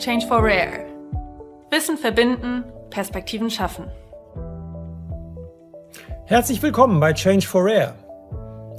Change 0.00 0.26
for 0.26 0.38
Rare. 0.38 0.86
Wissen 1.70 1.98
verbinden, 1.98 2.64
Perspektiven 2.88 3.50
schaffen. 3.50 3.84
Herzlich 6.24 6.62
willkommen 6.62 7.00
bei 7.00 7.12
Change 7.12 7.46
for 7.46 7.66
Rare. 7.66 7.92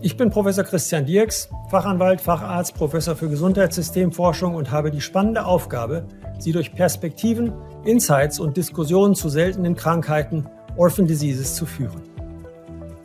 Ich 0.02 0.18
bin 0.18 0.32
Professor 0.32 0.64
Christian 0.64 1.06
Dirks, 1.06 1.48
Fachanwalt, 1.70 2.22
Facharzt, 2.22 2.74
Professor 2.74 3.16
für 3.16 3.30
Gesundheitssystemforschung 3.30 4.56
und 4.56 4.72
habe 4.72 4.90
die 4.90 5.00
spannende 5.00 5.46
Aufgabe, 5.46 6.08
Sie 6.40 6.54
durch 6.54 6.74
Perspektiven, 6.74 7.54
Insights 7.86 8.40
und 8.40 8.58
Diskussionen 8.58 9.14
zu 9.14 9.30
seltenen 9.30 9.76
Krankheiten, 9.76 10.48
Orphan 10.76 11.06
Diseases, 11.06 11.54
zu 11.54 11.68
führen. 11.68 12.02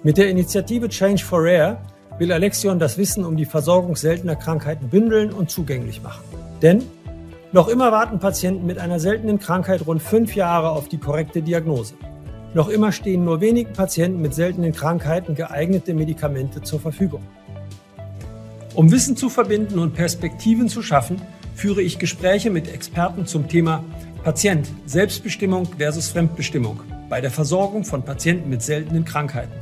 Mit 0.02 0.16
der 0.16 0.30
Initiative 0.30 0.88
Change 0.88 1.22
for 1.22 1.40
Rare 1.42 1.76
will 2.18 2.32
Alexion 2.32 2.78
das 2.78 2.96
Wissen 2.96 3.26
um 3.26 3.36
die 3.36 3.44
Versorgung 3.44 3.94
seltener 3.94 4.36
Krankheiten 4.36 4.88
bündeln 4.88 5.34
und 5.34 5.50
zugänglich 5.50 6.02
machen. 6.02 6.24
Denn 6.62 6.82
noch 7.52 7.68
immer 7.68 7.92
warten 7.92 8.18
Patienten 8.18 8.66
mit 8.66 8.78
einer 8.78 8.98
seltenen 8.98 9.38
Krankheit 9.38 9.86
rund 9.86 10.02
fünf 10.02 10.34
Jahre 10.34 10.70
auf 10.70 10.88
die 10.88 10.98
korrekte 10.98 11.42
Diagnose. 11.42 11.94
Noch 12.54 12.68
immer 12.68 12.90
stehen 12.90 13.24
nur 13.24 13.40
wenigen 13.40 13.72
Patienten 13.72 14.20
mit 14.20 14.34
seltenen 14.34 14.72
Krankheiten 14.72 15.34
geeignete 15.34 15.94
Medikamente 15.94 16.62
zur 16.62 16.80
Verfügung. 16.80 17.22
Um 18.74 18.90
Wissen 18.90 19.16
zu 19.16 19.28
verbinden 19.28 19.78
und 19.78 19.94
Perspektiven 19.94 20.68
zu 20.68 20.82
schaffen, 20.82 21.20
führe 21.54 21.82
ich 21.82 21.98
Gespräche 21.98 22.50
mit 22.50 22.72
Experten 22.72 23.26
zum 23.26 23.48
Thema 23.48 23.84
Patient, 24.24 24.68
Selbstbestimmung 24.86 25.66
versus 25.78 26.08
Fremdbestimmung 26.08 26.80
bei 27.08 27.20
der 27.20 27.30
Versorgung 27.30 27.84
von 27.84 28.02
Patienten 28.02 28.50
mit 28.50 28.62
seltenen 28.62 29.04
Krankheiten. 29.04 29.54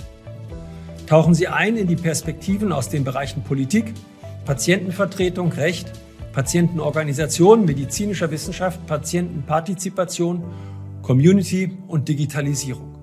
Tauchen 1.07 1.35
Sie 1.35 1.49
ein 1.49 1.77
in 1.77 1.87
die 1.87 1.97
Perspektiven 1.97 2.73
aus 2.73 2.89
den 2.89 3.05
Bereichen 3.05 3.43
Politik, 3.43 3.93
Patientenvertretung, 4.47 5.53
Recht, 5.53 5.93
Patientenorganisation, 6.35 7.65
medizinischer 7.65 8.29
Wissenschaft, 8.29 8.85
Patientenpartizipation, 8.89 10.43
Community 11.01 11.79
und 11.87 12.09
Digitalisierung. 12.09 12.99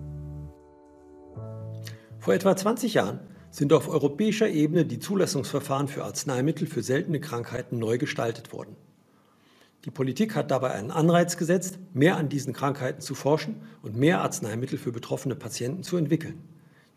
Vor 2.19 2.33
etwa 2.33 2.57
20 2.57 2.93
Jahren 2.93 3.21
sind 3.49 3.71
auf 3.71 3.87
europäischer 3.87 4.49
Ebene 4.49 4.83
die 4.83 4.99
Zulassungsverfahren 4.99 5.87
für 5.87 6.03
Arzneimittel 6.03 6.67
für 6.67 6.83
seltene 6.83 7.21
Krankheiten 7.21 7.79
neu 7.79 7.97
gestaltet 7.97 8.51
worden. 8.51 8.75
Die 9.85 9.91
Politik 9.91 10.35
hat 10.35 10.51
dabei 10.51 10.71
einen 10.71 10.91
Anreiz 10.91 11.37
gesetzt, 11.37 11.79
mehr 11.93 12.17
an 12.17 12.27
diesen 12.27 12.51
Krankheiten 12.51 12.99
zu 12.99 13.15
forschen 13.15 13.61
und 13.81 13.95
mehr 13.95 14.19
Arzneimittel 14.19 14.77
für 14.77 14.91
betroffene 14.91 15.35
Patienten 15.35 15.83
zu 15.83 15.95
entwickeln. 15.95 16.43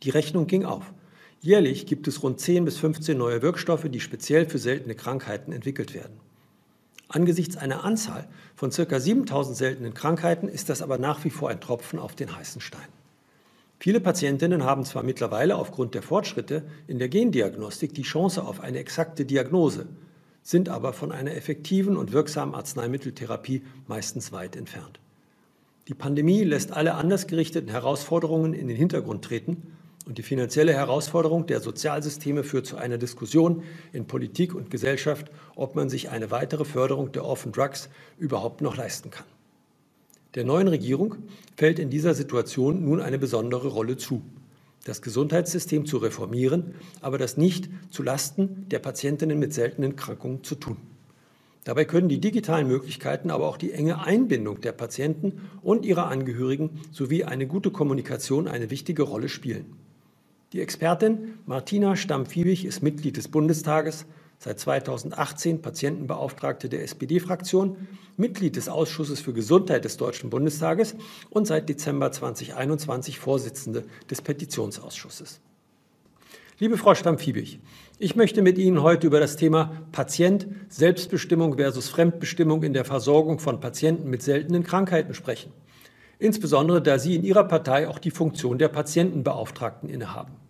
Die 0.02 0.10
Rechnung 0.10 0.48
ging 0.48 0.64
auf. 0.64 0.92
Jährlich 1.40 1.86
gibt 1.86 2.08
es 2.08 2.24
rund 2.24 2.40
10 2.40 2.64
bis 2.64 2.76
15 2.78 3.16
neue 3.16 3.40
Wirkstoffe, 3.40 3.86
die 3.88 4.00
speziell 4.00 4.46
für 4.46 4.58
seltene 4.58 4.96
Krankheiten 4.96 5.52
entwickelt 5.52 5.94
werden. 5.94 6.23
Angesichts 7.08 7.56
einer 7.56 7.84
Anzahl 7.84 8.26
von 8.56 8.70
ca. 8.70 8.98
7000 8.98 9.56
seltenen 9.56 9.94
Krankheiten 9.94 10.48
ist 10.48 10.68
das 10.68 10.82
aber 10.82 10.98
nach 10.98 11.24
wie 11.24 11.30
vor 11.30 11.50
ein 11.50 11.60
Tropfen 11.60 11.98
auf 11.98 12.14
den 12.14 12.34
heißen 12.34 12.60
Stein. 12.60 12.88
Viele 13.78 14.00
Patientinnen 14.00 14.64
haben 14.64 14.84
zwar 14.84 15.02
mittlerweile 15.02 15.56
aufgrund 15.56 15.94
der 15.94 16.02
Fortschritte 16.02 16.64
in 16.86 16.98
der 16.98 17.08
Gendiagnostik 17.08 17.92
die 17.92 18.02
Chance 18.02 18.42
auf 18.42 18.60
eine 18.60 18.78
exakte 18.78 19.26
Diagnose, 19.26 19.86
sind 20.42 20.68
aber 20.68 20.92
von 20.92 21.12
einer 21.12 21.34
effektiven 21.34 21.96
und 21.96 22.12
wirksamen 22.12 22.54
Arzneimitteltherapie 22.54 23.62
meistens 23.86 24.32
weit 24.32 24.56
entfernt. 24.56 25.00
Die 25.88 25.94
Pandemie 25.94 26.44
lässt 26.44 26.72
alle 26.72 26.94
anders 26.94 27.26
gerichteten 27.26 27.68
Herausforderungen 27.68 28.54
in 28.54 28.68
den 28.68 28.76
Hintergrund 28.76 29.24
treten 29.24 29.74
und 30.06 30.18
die 30.18 30.22
finanzielle 30.22 30.74
Herausforderung 30.74 31.46
der 31.46 31.60
Sozialsysteme 31.60 32.44
führt 32.44 32.66
zu 32.66 32.76
einer 32.76 32.98
Diskussion 32.98 33.62
in 33.92 34.06
Politik 34.06 34.54
und 34.54 34.70
Gesellschaft, 34.70 35.30
ob 35.56 35.74
man 35.74 35.88
sich 35.88 36.10
eine 36.10 36.30
weitere 36.30 36.64
Förderung 36.64 37.12
der 37.12 37.24
Orphan 37.24 37.52
Drugs 37.52 37.88
überhaupt 38.18 38.60
noch 38.60 38.76
leisten 38.76 39.10
kann. 39.10 39.26
Der 40.34 40.44
neuen 40.44 40.68
Regierung 40.68 41.16
fällt 41.56 41.78
in 41.78 41.90
dieser 41.90 42.12
Situation 42.12 42.84
nun 42.84 43.00
eine 43.00 43.18
besondere 43.18 43.68
Rolle 43.68 43.96
zu, 43.96 44.22
das 44.84 45.00
Gesundheitssystem 45.00 45.86
zu 45.86 45.98
reformieren, 45.98 46.74
aber 47.00 47.16
das 47.16 47.36
nicht 47.36 47.70
zu 47.90 48.02
Lasten 48.02 48.68
der 48.68 48.80
Patientinnen 48.80 49.38
mit 49.38 49.54
seltenen 49.54 49.92
Erkrankungen 49.92 50.44
zu 50.44 50.56
tun. 50.56 50.76
Dabei 51.62 51.86
können 51.86 52.10
die 52.10 52.20
digitalen 52.20 52.68
Möglichkeiten, 52.68 53.30
aber 53.30 53.48
auch 53.48 53.56
die 53.56 53.72
enge 53.72 54.04
Einbindung 54.04 54.60
der 54.60 54.72
Patienten 54.72 55.40
und 55.62 55.86
ihrer 55.86 56.08
Angehörigen 56.08 56.80
sowie 56.90 57.24
eine 57.24 57.46
gute 57.46 57.70
Kommunikation 57.70 58.48
eine 58.48 58.68
wichtige 58.68 59.04
Rolle 59.04 59.30
spielen. 59.30 59.83
Die 60.54 60.60
Expertin 60.60 61.40
Martina 61.46 61.96
Stamm-Fiebig 61.96 62.64
ist 62.64 62.80
Mitglied 62.80 63.16
des 63.16 63.26
Bundestages, 63.26 64.06
seit 64.38 64.60
2018 64.60 65.60
Patientenbeauftragte 65.60 66.68
der 66.68 66.84
SPD-Fraktion, 66.84 67.88
Mitglied 68.16 68.54
des 68.54 68.68
Ausschusses 68.68 69.18
für 69.18 69.32
Gesundheit 69.32 69.84
des 69.84 69.96
Deutschen 69.96 70.30
Bundestages 70.30 70.94
und 71.30 71.48
seit 71.48 71.68
Dezember 71.68 72.12
2021 72.12 73.18
Vorsitzende 73.18 73.82
des 74.08 74.22
Petitionsausschusses. 74.22 75.40
Liebe 76.60 76.78
Frau 76.78 76.94
Stamm-Fiebig, 76.94 77.58
ich 77.98 78.14
möchte 78.14 78.40
mit 78.40 78.56
Ihnen 78.56 78.80
heute 78.80 79.08
über 79.08 79.18
das 79.18 79.34
Thema 79.34 79.82
Patient, 79.90 80.46
Selbstbestimmung 80.68 81.56
versus 81.56 81.88
Fremdbestimmung 81.88 82.62
in 82.62 82.74
der 82.74 82.84
Versorgung 82.84 83.40
von 83.40 83.58
Patienten 83.58 84.08
mit 84.08 84.22
seltenen 84.22 84.62
Krankheiten 84.62 85.14
sprechen. 85.14 85.50
Insbesondere 86.20 86.80
da 86.80 87.00
Sie 87.00 87.16
in 87.16 87.24
Ihrer 87.24 87.42
Partei 87.42 87.88
auch 87.88 87.98
die 87.98 88.12
Funktion 88.12 88.56
der 88.56 88.68
Patientenbeauftragten 88.68 89.88
innehaben. 89.88 90.43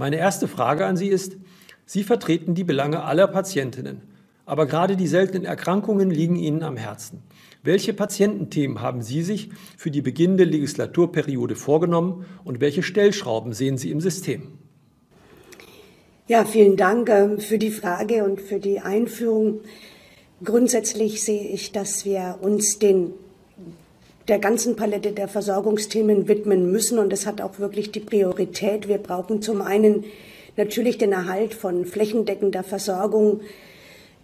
Meine 0.00 0.16
erste 0.16 0.48
Frage 0.48 0.86
an 0.86 0.96
Sie 0.96 1.08
ist, 1.08 1.36
Sie 1.84 2.04
vertreten 2.04 2.54
die 2.54 2.64
Belange 2.64 3.02
aller 3.02 3.26
Patientinnen, 3.26 4.00
aber 4.46 4.64
gerade 4.64 4.96
die 4.96 5.06
seltenen 5.06 5.44
Erkrankungen 5.44 6.10
liegen 6.10 6.36
Ihnen 6.36 6.62
am 6.62 6.78
Herzen. 6.78 7.22
Welche 7.62 7.92
Patiententhemen 7.92 8.80
haben 8.80 9.02
Sie 9.02 9.20
sich 9.20 9.50
für 9.76 9.90
die 9.90 10.00
beginnende 10.00 10.44
Legislaturperiode 10.44 11.54
vorgenommen 11.54 12.24
und 12.44 12.62
welche 12.62 12.82
Stellschrauben 12.82 13.52
sehen 13.52 13.76
Sie 13.76 13.90
im 13.90 14.00
System? 14.00 14.56
Ja, 16.28 16.46
vielen 16.46 16.78
Dank 16.78 17.10
ähm, 17.10 17.38
für 17.38 17.58
die 17.58 17.70
Frage 17.70 18.24
und 18.24 18.40
für 18.40 18.58
die 18.58 18.80
Einführung. 18.80 19.60
Grundsätzlich 20.42 21.22
sehe 21.22 21.46
ich, 21.46 21.72
dass 21.72 22.06
wir 22.06 22.38
uns 22.40 22.78
den 22.78 23.12
der 24.30 24.38
ganzen 24.38 24.76
Palette 24.76 25.10
der 25.10 25.26
Versorgungsthemen 25.26 26.28
widmen 26.28 26.70
müssen. 26.70 26.98
Und 27.00 27.12
das 27.12 27.26
hat 27.26 27.40
auch 27.40 27.58
wirklich 27.58 27.90
die 27.90 28.00
Priorität. 28.00 28.86
Wir 28.88 28.98
brauchen 28.98 29.42
zum 29.42 29.60
einen 29.60 30.04
natürlich 30.56 30.98
den 30.98 31.12
Erhalt 31.12 31.52
von 31.52 31.84
flächendeckender 31.84 32.62
Versorgung, 32.62 33.40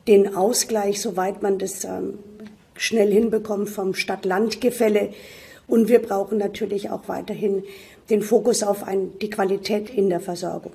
den 0.06 0.36
Ausgleich, 0.36 1.02
soweit 1.02 1.42
man 1.42 1.58
das 1.58 1.84
ähm, 1.84 2.20
schnell 2.76 3.12
hinbekommt, 3.12 3.68
vom 3.68 3.94
Stadt-Land-Gefälle. 3.94 5.10
Und 5.66 5.88
wir 5.88 6.00
brauchen 6.00 6.38
natürlich 6.38 6.90
auch 6.90 7.08
weiterhin 7.08 7.64
den 8.08 8.22
Fokus 8.22 8.62
auf 8.62 8.84
ein, 8.84 9.18
die 9.20 9.30
Qualität 9.30 9.90
in 9.90 10.08
der 10.08 10.20
Versorgung. 10.20 10.72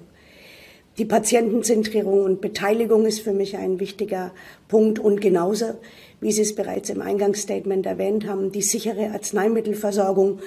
Die 0.98 1.06
Patientenzentrierung 1.06 2.24
und 2.24 2.42
Beteiligung 2.42 3.06
ist 3.06 3.22
für 3.22 3.32
mich 3.32 3.58
ein 3.58 3.80
wichtiger 3.80 4.34
Punkt 4.68 5.00
und 5.00 5.22
genauso 5.22 5.76
wie 6.20 6.32
Sie 6.32 6.42
es 6.42 6.54
bereits 6.54 6.90
im 6.90 7.02
Eingangsstatement 7.02 7.86
erwähnt 7.86 8.28
haben, 8.28 8.52
die 8.52 8.62
sichere 8.62 9.12
Arzneimittelversorgung, 9.12 10.40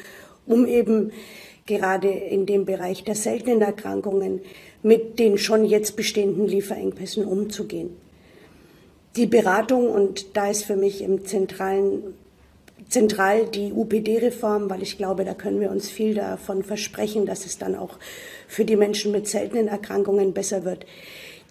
um 0.47 0.67
eben 0.67 1.13
gerade 1.67 2.09
in 2.09 2.45
dem 2.45 2.67
Bereich 2.67 3.05
der 3.05 3.15
seltenen 3.15 3.63
Erkrankungen 3.63 4.41
mit 4.83 5.19
den 5.19 5.39
schon 5.39 5.65
jetzt 5.65 5.97
bestehenden 5.97 6.47
Lieferengpässen 6.47 7.25
umzugehen. 7.25 7.97
Die 9.17 9.27
Beratung, 9.27 9.89
und 9.89 10.37
da 10.37 10.51
ist 10.51 10.65
für 10.65 10.77
mich 10.77 11.01
im 11.01 11.25
zentralen, 11.25 12.15
zentral 12.89 13.47
die 13.47 13.73
UPD-Reform, 13.73 14.71
weil 14.71 14.83
ich 14.83 14.97
glaube, 14.97 15.25
da 15.25 15.35
können 15.35 15.61
wir 15.61 15.71
uns 15.71 15.89
viel 15.89 16.15
davon 16.15 16.63
versprechen, 16.63 17.27
dass 17.27 17.47
es 17.47 17.59
dann 17.59 17.75
auch 17.75 17.99
für 18.49 18.65
die 18.65 18.77
Menschen 18.77 19.13
mit 19.13 19.29
seltenen 19.29 19.69
Erkrankungen 19.69 20.33
besser 20.33 20.65
wird 20.65 20.87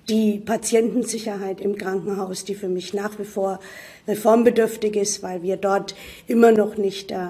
die 0.09 0.40
Patientensicherheit 0.40 1.61
im 1.61 1.78
Krankenhaus, 1.78 2.43
die 2.43 2.55
für 2.55 2.67
mich 2.67 2.93
nach 2.93 3.17
wie 3.19 3.23
vor 3.23 3.59
reformbedürftig 4.08 4.97
ist, 4.97 5.23
weil 5.23 5.43
wir 5.43 5.55
dort 5.55 5.96
immer 6.28 6.52
noch 6.52 6.75
nicht 6.75 7.11
äh, 7.11 7.28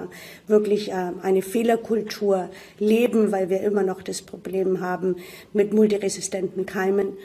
wirklich 0.48 0.90
äh, 0.90 1.12
eine 1.22 1.42
Fehlerkultur 1.42 2.50
leben, 2.80 3.30
weil 3.30 3.48
wir 3.48 3.60
immer 3.60 3.84
noch 3.84 4.02
das 4.02 4.22
Problem 4.22 4.80
haben 4.80 5.16
mit 5.52 5.72
multiresistenten 5.72 6.66
Keimen. 6.66 7.16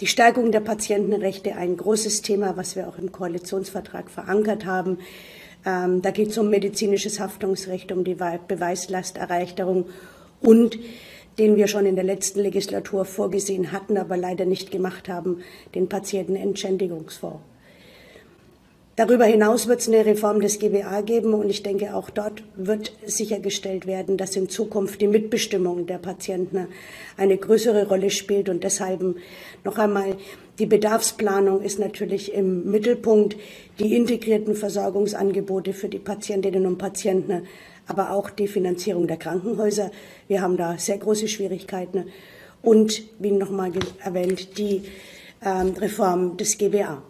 Die 0.00 0.06
Stärkung 0.06 0.50
der 0.50 0.60
Patientenrechte, 0.60 1.56
ein 1.56 1.76
großes 1.76 2.22
Thema, 2.22 2.56
was 2.56 2.74
wir 2.74 2.88
auch 2.88 2.96
im 2.96 3.12
Koalitionsvertrag 3.12 4.10
verankert 4.10 4.64
haben. 4.64 4.96
Ähm, 5.64 6.02
da 6.02 6.10
geht 6.10 6.28
es 6.30 6.38
um 6.38 6.50
medizinisches 6.50 7.20
Haftungsrecht, 7.20 7.92
um 7.92 8.04
die 8.04 8.14
Beweislasterleichterung 8.14 9.86
und 10.40 10.78
den 11.38 11.56
wir 11.56 11.68
schon 11.68 11.86
in 11.86 11.94
der 11.94 12.04
letzten 12.04 12.40
Legislatur 12.40 13.04
vorgesehen 13.04 13.72
hatten, 13.72 13.96
aber 13.96 14.16
leider 14.16 14.44
nicht 14.44 14.70
gemacht 14.70 15.08
haben, 15.08 15.42
den 15.74 15.88
Patientenentschädigungsfonds. 15.88 17.40
Darüber 18.96 19.24
hinaus 19.24 19.66
wird 19.66 19.80
es 19.80 19.88
eine 19.88 20.04
Reform 20.04 20.42
des 20.42 20.58
GBA 20.58 21.00
geben 21.00 21.32
und 21.32 21.48
ich 21.48 21.62
denke, 21.62 21.94
auch 21.94 22.10
dort 22.10 22.42
wird 22.54 22.92
sichergestellt 23.06 23.86
werden, 23.86 24.18
dass 24.18 24.36
in 24.36 24.50
Zukunft 24.50 25.00
die 25.00 25.06
Mitbestimmung 25.06 25.86
der 25.86 25.96
Patienten 25.96 26.66
eine 27.16 27.38
größere 27.38 27.88
Rolle 27.88 28.10
spielt 28.10 28.50
und 28.50 28.62
deshalb 28.62 29.00
noch 29.64 29.78
einmal 29.78 30.16
die 30.60 30.66
Bedarfsplanung 30.66 31.62
ist 31.62 31.78
natürlich 31.78 32.34
im 32.34 32.70
Mittelpunkt, 32.70 33.36
die 33.78 33.96
integrierten 33.96 34.54
Versorgungsangebote 34.54 35.72
für 35.72 35.88
die 35.88 35.98
Patientinnen 35.98 36.66
und 36.66 36.76
Patienten, 36.76 37.46
aber 37.86 38.10
auch 38.10 38.28
die 38.28 38.46
Finanzierung 38.46 39.06
der 39.06 39.16
Krankenhäuser. 39.16 39.90
Wir 40.28 40.42
haben 40.42 40.58
da 40.58 40.76
sehr 40.76 40.98
große 40.98 41.28
Schwierigkeiten 41.28 42.08
und, 42.60 43.02
wie 43.18 43.30
nochmal 43.30 43.72
erwähnt, 44.04 44.58
die 44.58 44.82
ähm, 45.42 45.72
Reform 45.78 46.36
des 46.36 46.58
GBA. 46.58 47.02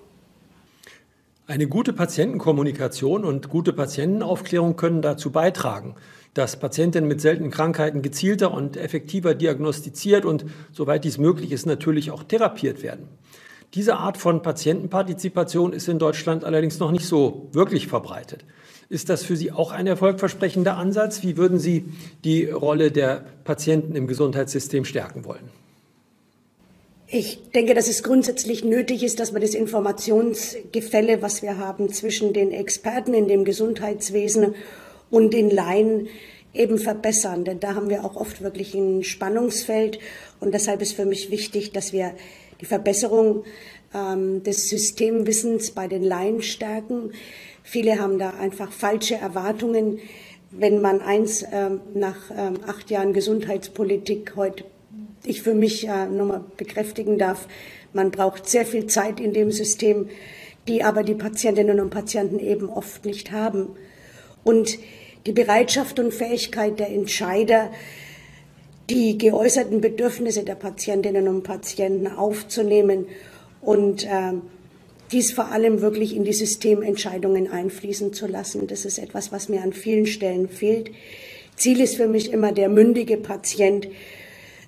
Eine 1.48 1.66
gute 1.66 1.92
Patientenkommunikation 1.92 3.24
und 3.24 3.48
gute 3.48 3.72
Patientenaufklärung 3.72 4.76
können 4.76 5.02
dazu 5.02 5.32
beitragen, 5.32 5.96
dass 6.34 6.60
Patientinnen 6.60 7.08
mit 7.08 7.20
seltenen 7.20 7.50
Krankheiten 7.50 8.02
gezielter 8.02 8.54
und 8.54 8.76
effektiver 8.76 9.34
diagnostiziert 9.34 10.24
und, 10.24 10.44
soweit 10.70 11.02
dies 11.02 11.18
möglich 11.18 11.50
ist, 11.50 11.66
natürlich 11.66 12.12
auch 12.12 12.22
therapiert 12.22 12.84
werden. 12.84 13.08
Diese 13.74 13.96
Art 13.96 14.16
von 14.16 14.42
Patientenpartizipation 14.42 15.72
ist 15.72 15.88
in 15.88 15.98
Deutschland 16.00 16.44
allerdings 16.44 16.80
noch 16.80 16.90
nicht 16.90 17.06
so 17.06 17.48
wirklich 17.52 17.86
verbreitet. 17.86 18.44
Ist 18.88 19.08
das 19.08 19.22
für 19.24 19.36
Sie 19.36 19.52
auch 19.52 19.70
ein 19.70 19.86
erfolgversprechender 19.86 20.76
Ansatz? 20.76 21.22
Wie 21.22 21.36
würden 21.36 21.60
Sie 21.60 21.84
die 22.24 22.46
Rolle 22.46 22.90
der 22.90 23.24
Patienten 23.44 23.94
im 23.94 24.08
Gesundheitssystem 24.08 24.84
stärken 24.84 25.24
wollen? 25.24 25.48
Ich 27.06 27.40
denke, 27.54 27.74
dass 27.74 27.88
es 27.88 28.02
grundsätzlich 28.02 28.64
nötig 28.64 29.04
ist, 29.04 29.20
dass 29.20 29.32
wir 29.32 29.40
das 29.40 29.54
Informationsgefälle, 29.54 31.22
was 31.22 31.42
wir 31.42 31.58
haben 31.58 31.92
zwischen 31.92 32.32
den 32.32 32.50
Experten 32.50 33.14
in 33.14 33.28
dem 33.28 33.44
Gesundheitswesen 33.44 34.54
und 35.10 35.32
den 35.32 35.50
Laien, 35.50 36.08
eben 36.52 36.78
verbessern. 36.78 37.44
Denn 37.44 37.60
da 37.60 37.76
haben 37.76 37.90
wir 37.90 38.04
auch 38.04 38.16
oft 38.16 38.42
wirklich 38.42 38.74
ein 38.74 39.04
Spannungsfeld. 39.04 40.00
Und 40.40 40.52
deshalb 40.52 40.82
ist 40.82 40.94
für 40.94 41.04
mich 41.04 41.30
wichtig, 41.30 41.72
dass 41.72 41.92
wir 41.92 42.12
die 42.60 42.66
Verbesserung 42.66 43.44
ähm, 43.94 44.42
des 44.42 44.68
Systemwissens 44.68 45.72
bei 45.72 45.88
den 45.88 46.02
Laien 46.02 46.42
stärken. 46.42 47.12
Viele 47.62 47.98
haben 47.98 48.18
da 48.18 48.30
einfach 48.30 48.72
falsche 48.72 49.16
Erwartungen. 49.16 49.98
Wenn 50.50 50.80
man 50.80 51.00
eins 51.00 51.44
ähm, 51.52 51.80
nach 51.94 52.30
ähm, 52.36 52.58
acht 52.66 52.90
Jahren 52.90 53.12
Gesundheitspolitik 53.12 54.34
heute 54.36 54.64
ich 55.24 55.42
für 55.42 55.54
mich 55.54 55.86
äh, 55.86 56.06
nochmal 56.06 56.44
bekräftigen 56.56 57.18
darf, 57.18 57.46
man 57.92 58.10
braucht 58.10 58.48
sehr 58.48 58.64
viel 58.64 58.86
Zeit 58.86 59.20
in 59.20 59.32
dem 59.32 59.50
System, 59.50 60.08
die 60.66 60.82
aber 60.82 61.02
die 61.02 61.14
Patientinnen 61.14 61.80
und 61.80 61.90
Patienten 61.90 62.38
eben 62.38 62.68
oft 62.68 63.04
nicht 63.04 63.30
haben. 63.30 63.68
Und 64.44 64.78
die 65.26 65.32
Bereitschaft 65.32 65.98
und 65.98 66.14
Fähigkeit 66.14 66.78
der 66.80 66.88
Entscheider, 66.88 67.70
die 68.90 69.16
geäußerten 69.16 69.80
Bedürfnisse 69.80 70.42
der 70.42 70.56
Patientinnen 70.56 71.28
und 71.28 71.44
Patienten 71.44 72.08
aufzunehmen 72.08 73.06
und 73.60 74.04
äh, 74.04 74.32
dies 75.12 75.32
vor 75.32 75.52
allem 75.52 75.80
wirklich 75.80 76.14
in 76.16 76.24
die 76.24 76.32
Systementscheidungen 76.32 77.50
einfließen 77.50 78.12
zu 78.12 78.26
lassen. 78.26 78.66
Das 78.66 78.84
ist 78.84 78.98
etwas, 78.98 79.30
was 79.30 79.48
mir 79.48 79.62
an 79.62 79.72
vielen 79.72 80.06
Stellen 80.06 80.48
fehlt. 80.48 80.90
Ziel 81.56 81.80
ist 81.80 81.96
für 81.96 82.08
mich 82.08 82.32
immer 82.32 82.52
der 82.52 82.68
mündige 82.68 83.16
Patient, 83.16 83.88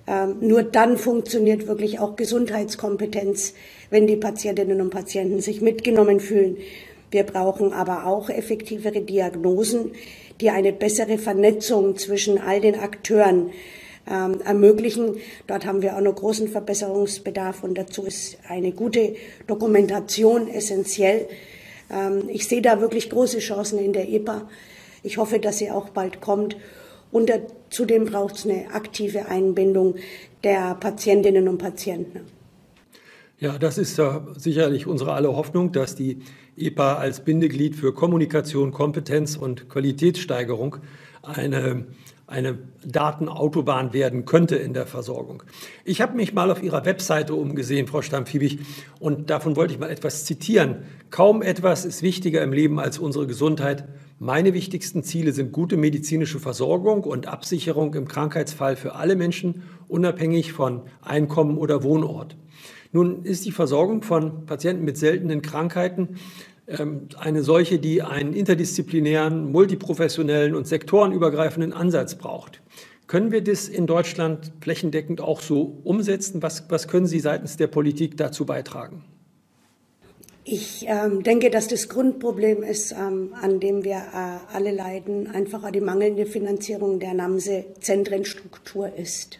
ähm, 0.07 0.37
nur 0.41 0.63
dann 0.63 0.99
funktioniert 0.99 1.67
wirklich 1.67 1.99
auch 1.99 2.17
Gesundheitskompetenz, 2.17 3.55
wenn 3.91 4.07
die 4.07 4.17
Patientinnen 4.17 4.81
und 4.81 4.91
Patienten 4.91 5.41
sich 5.41 5.61
mitgenommen 5.61 6.21
fühlen. 6.21 6.57
Wir 7.11 7.25
brauchen 7.25 7.73
aber 7.73 8.07
auch 8.07 8.31
effektivere 8.31 9.01
Diagnosen, 9.01 9.93
die 10.41 10.51
eine 10.51 10.73
bessere 10.73 11.19
Vernetzung 11.19 11.97
zwischen 11.97 12.39
all 12.39 12.61
den 12.61 12.75
Akteuren 12.75 13.51
ähm, 14.11 14.41
ermöglichen. 14.45 15.17
Dort 15.47 15.67
haben 15.67 15.83
wir 15.83 15.97
auch 15.97 16.01
noch 16.01 16.15
großen 16.15 16.49
Verbesserungsbedarf 16.49 17.63
und 17.63 17.77
dazu 17.77 18.05
ist 18.05 18.39
eine 18.49 18.73
gute 18.73 19.15
Dokumentation 19.47 20.49
essentiell. 20.49 21.29
Ähm, 21.91 22.29
ich 22.29 22.49
sehe 22.49 22.63
da 22.63 22.81
wirklich 22.81 23.11
große 23.11 23.39
Chancen 23.39 23.79
in 23.79 23.93
der 23.93 24.09
EPA. 24.09 24.49
Ich 25.03 25.19
hoffe, 25.19 25.39
dass 25.39 25.59
sie 25.59 25.71
auch 25.71 25.91
bald 25.91 26.21
kommt. 26.21 26.57
Und 27.11 27.31
zudem 27.69 28.07
braucht 28.07 28.37
es 28.37 28.47
eine 28.47 28.73
aktive 28.73 29.27
Einbindung 29.27 29.97
der 30.45 30.75
Patientinnen 30.77 31.47
und 31.49 31.59
Patienten. 31.59 32.21
Ja, 33.39 33.59
das 33.59 33.77
ist 33.77 33.99
ja 33.99 34.25
sicherlich 34.37 34.87
unsere 34.87 35.13
aller 35.15 35.35
Hoffnung, 35.35 35.73
dass 35.73 35.97
die 35.97 36.21
EPA 36.57 36.95
als 36.95 37.25
Bindeglied 37.25 37.75
für 37.75 37.93
Kommunikation, 37.93 38.71
Kompetenz 38.71 39.37
und 39.37 39.69
Qualitätssteigerung 39.69 40.77
eine, 41.23 41.87
eine 42.33 42.59
Datenautobahn 42.85 43.93
werden 43.93 44.25
könnte 44.25 44.57
in 44.57 44.73
der 44.73 44.87
Versorgung. 44.87 45.43
Ich 45.85 46.01
habe 46.01 46.17
mich 46.17 46.33
mal 46.33 46.51
auf 46.51 46.63
Ihrer 46.63 46.85
Webseite 46.85 47.35
umgesehen, 47.35 47.87
Frau 47.87 48.03
Stammfiebig, 48.03 48.59
und 48.99 49.31
davon 49.31 49.55
wollte 49.55 49.75
ich 49.75 49.79
mal 49.79 49.91
etwas 49.91 50.25
zitieren. 50.25 50.79
Kaum 51.11 51.43
etwas 51.43 51.85
ist 51.85 52.03
wichtiger 52.03 52.43
im 52.43 52.53
Leben 52.53 52.81
als 52.81 52.99
unsere 52.99 53.27
Gesundheit. 53.27 53.87
Meine 54.19 54.55
wichtigsten 54.55 55.03
Ziele 55.03 55.33
sind 55.33 55.53
gute 55.53 55.77
medizinische 55.77 56.41
Versorgung 56.41 57.05
und 57.05 57.27
Absicherung 57.27 57.95
im 57.95 58.09
Krankheitsfall 58.09 58.77
für 58.77 58.95
alle 58.95 59.15
Menschen, 59.15 59.63
unabhängig 59.89 60.53
von 60.53 60.83
Einkommen 61.03 61.59
oder 61.59 61.83
Wohnort. 61.83 62.37
Nun 62.93 63.25
ist 63.25 63.47
die 63.47 63.53
Versorgung 63.53 64.03
von 64.03 64.47
Patienten 64.47 64.85
mit 64.85 64.97
seltenen 64.99 65.43
Krankheiten 65.43 66.17
eine 66.67 67.43
solche, 67.43 67.79
die 67.79 68.03
einen 68.03 68.35
interdisziplinären, 68.35 69.51
multiprofessionellen 69.51 70.55
und 70.55 70.67
sektorenübergreifenden 70.67 71.73
Ansatz 71.73 72.15
braucht. 72.15 72.63
Können 73.09 73.33
wir 73.33 73.43
das 73.43 73.69
in 73.69 73.87
Deutschland 73.87 74.53
flächendeckend 74.61 75.21
auch 75.21 75.41
so 75.41 75.79
umsetzen? 75.85 76.43
Was, 76.43 76.65
was 76.71 76.89
können 76.89 77.07
Sie 77.07 77.21
seitens 77.21 77.57
der 77.57 77.67
Politik 77.67 78.17
dazu 78.17 78.47
beitragen? 78.47 79.05
Ich 80.45 80.87
ähm, 80.89 81.23
denke, 81.23 81.51
dass 81.51 81.69
das 81.69 81.89
Grundproblem 81.89 82.63
ist, 82.63 82.93
ähm, 82.93 83.33
an 83.41 83.61
dem 83.61 83.85
wir 83.85 83.97
äh, 83.97 84.55
alle 84.57 84.73
leiden, 84.73 85.29
einfach 85.29 85.71
die 85.71 85.81
mangelnde 85.81 86.27
Finanzierung 86.27 86.99
der 86.99 87.15
NAMSE-Zentrenstruktur 87.15 88.93
ist. 88.97 89.39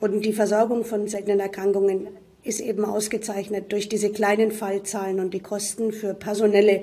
Und 0.00 0.24
die 0.24 0.32
Versorgung 0.32 0.84
von 0.84 1.08
seltenen 1.08 1.40
Erkrankungen 1.40 2.08
ist 2.44 2.60
eben 2.60 2.84
ausgezeichnet 2.84 3.72
durch 3.72 3.88
diese 3.88 4.10
kleinen 4.10 4.50
Fallzahlen 4.50 5.20
und 5.20 5.32
die 5.34 5.40
Kosten 5.40 5.92
für 5.92 6.14
personelle 6.14 6.82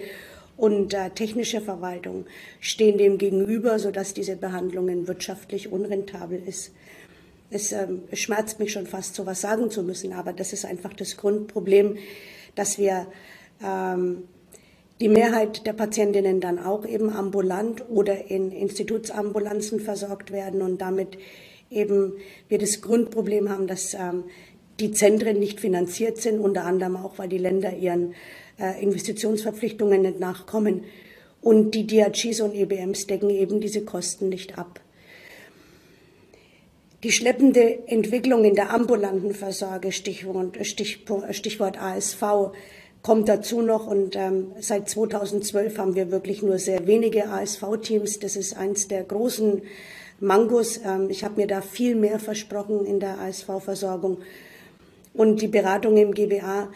und 0.57 0.94
äh, 0.94 1.09
technische 1.11 1.61
Verwaltung 1.61 2.25
stehen 2.59 2.97
dem 2.97 3.17
gegenüber, 3.17 3.79
sodass 3.79 4.13
diese 4.13 4.35
Behandlungen 4.35 5.07
wirtschaftlich 5.07 5.71
unrentabel 5.71 6.41
ist. 6.45 6.71
Es 7.50 7.71
ähm, 7.71 8.03
schmerzt 8.13 8.59
mich 8.59 8.71
schon 8.71 8.85
fast, 8.85 9.15
so 9.15 9.25
was 9.25 9.41
sagen 9.41 9.71
zu 9.71 9.83
müssen, 9.83 10.13
aber 10.13 10.33
das 10.33 10.53
ist 10.53 10.65
einfach 10.65 10.94
das 10.94 11.17
Grundproblem 11.17 11.97
dass 12.56 12.78
wir 12.78 13.07
ähm, 13.63 14.23
die 14.99 15.07
Mehrheit 15.07 15.66
der 15.66 15.73
Patientinnen 15.73 16.42
dann 16.42 16.59
auch 16.59 16.85
eben 16.85 17.09
ambulant 17.09 17.89
oder 17.89 18.30
in 18.30 18.51
Institutsambulanzen 18.51 19.80
versorgt 19.80 20.31
werden 20.31 20.61
und 20.61 20.81
damit 20.81 21.18
eben 21.69 22.13
wir 22.49 22.57
das 22.57 22.81
Grundproblem 22.81 23.49
haben, 23.49 23.68
dass 23.68 23.94
ähm, 23.94 24.25
die 24.80 24.92
Zentren 24.92 25.40
nicht 25.40 25.59
finanziert 25.59 26.21
sind, 26.21 26.40
unter 26.40 26.66
anderem 26.66 26.95
auch, 26.95 27.18
weil 27.18 27.30
die 27.30 27.38
Länder 27.38 27.76
ihren 27.76 28.14
äh, 28.59 28.81
Investitionsverpflichtungen 28.81 30.02
nicht 30.02 30.19
nachkommen. 30.19 30.83
Und 31.42 31.71
die 31.71 31.88
DRGs 31.88 32.42
und 32.42 32.54
EBMs 32.54 33.07
decken 33.07 33.30
eben 33.30 33.62
diese 33.62 33.86
Kosten 33.86 34.30
nicht 34.30 34.57
ab. 34.57 34.81
Die 37.04 37.14
schleppende 37.14 37.88
Entwicklung 37.88 38.44
in 38.44 38.56
der 38.56 38.74
ambulanten 38.74 39.33
Versorge, 39.33 39.94
Stichwort, 39.94 40.57
Stichwort 40.66 41.81
ASV, 41.81 42.52
kommt 43.02 43.30
dazu 43.30 43.62
noch. 43.62 43.88
Und 43.88 44.18
ähm, 44.18 44.52
seit 44.59 44.90
2012 44.90 45.78
haben 45.78 45.95
wir 45.95 46.12
wirklich 46.12 46.42
nur 46.42 46.59
sehr 46.59 46.88
wenige 46.88 47.30
ASV-Teams. 47.30 48.19
Das 48.19 48.36
ist 48.36 48.57
eins 48.57 48.90
der 48.90 49.04
großen 49.04 49.62
Mangos. 50.19 50.81
Ähm, 50.86 51.09
ich 51.09 51.24
habe 51.24 51.40
mir 51.40 51.48
da 51.48 51.62
viel 51.62 51.95
mehr 51.95 52.19
versprochen 52.19 52.86
in 52.86 53.00
der 53.00 53.18
ASV-Versorgung. 53.19 54.18
Und 55.13 55.42
die 55.42 55.47
Beratung 55.47 55.97
im 55.97 56.13
GBA 56.13 56.69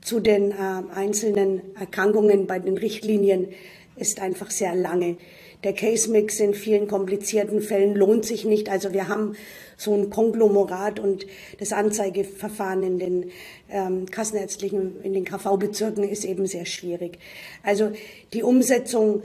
zu 0.00 0.20
den 0.20 0.52
äh, 0.52 0.54
einzelnen 0.94 1.62
Erkrankungen 1.78 2.46
bei 2.46 2.58
den 2.58 2.76
Richtlinien 2.76 3.48
ist 3.96 4.20
einfach 4.20 4.50
sehr 4.50 4.74
lange. 4.74 5.16
Der 5.64 5.72
Case-Mix 5.72 6.38
in 6.38 6.54
vielen 6.54 6.86
komplizierten 6.86 7.60
Fällen 7.60 7.96
lohnt 7.96 8.24
sich 8.24 8.44
nicht. 8.44 8.68
Also 8.68 8.92
wir 8.92 9.08
haben 9.08 9.34
so 9.76 9.92
ein 9.92 10.08
Konglomerat 10.08 11.00
und 11.00 11.26
das 11.58 11.72
Anzeigeverfahren 11.72 12.84
in 12.84 12.98
den 12.98 13.30
ähm, 13.68 14.06
kassenärztlichen, 14.06 15.02
in 15.02 15.14
den 15.14 15.24
KV-Bezirken 15.24 16.04
ist 16.04 16.24
eben 16.24 16.46
sehr 16.46 16.64
schwierig. 16.64 17.18
Also 17.64 17.90
die 18.32 18.44
Umsetzung 18.44 19.22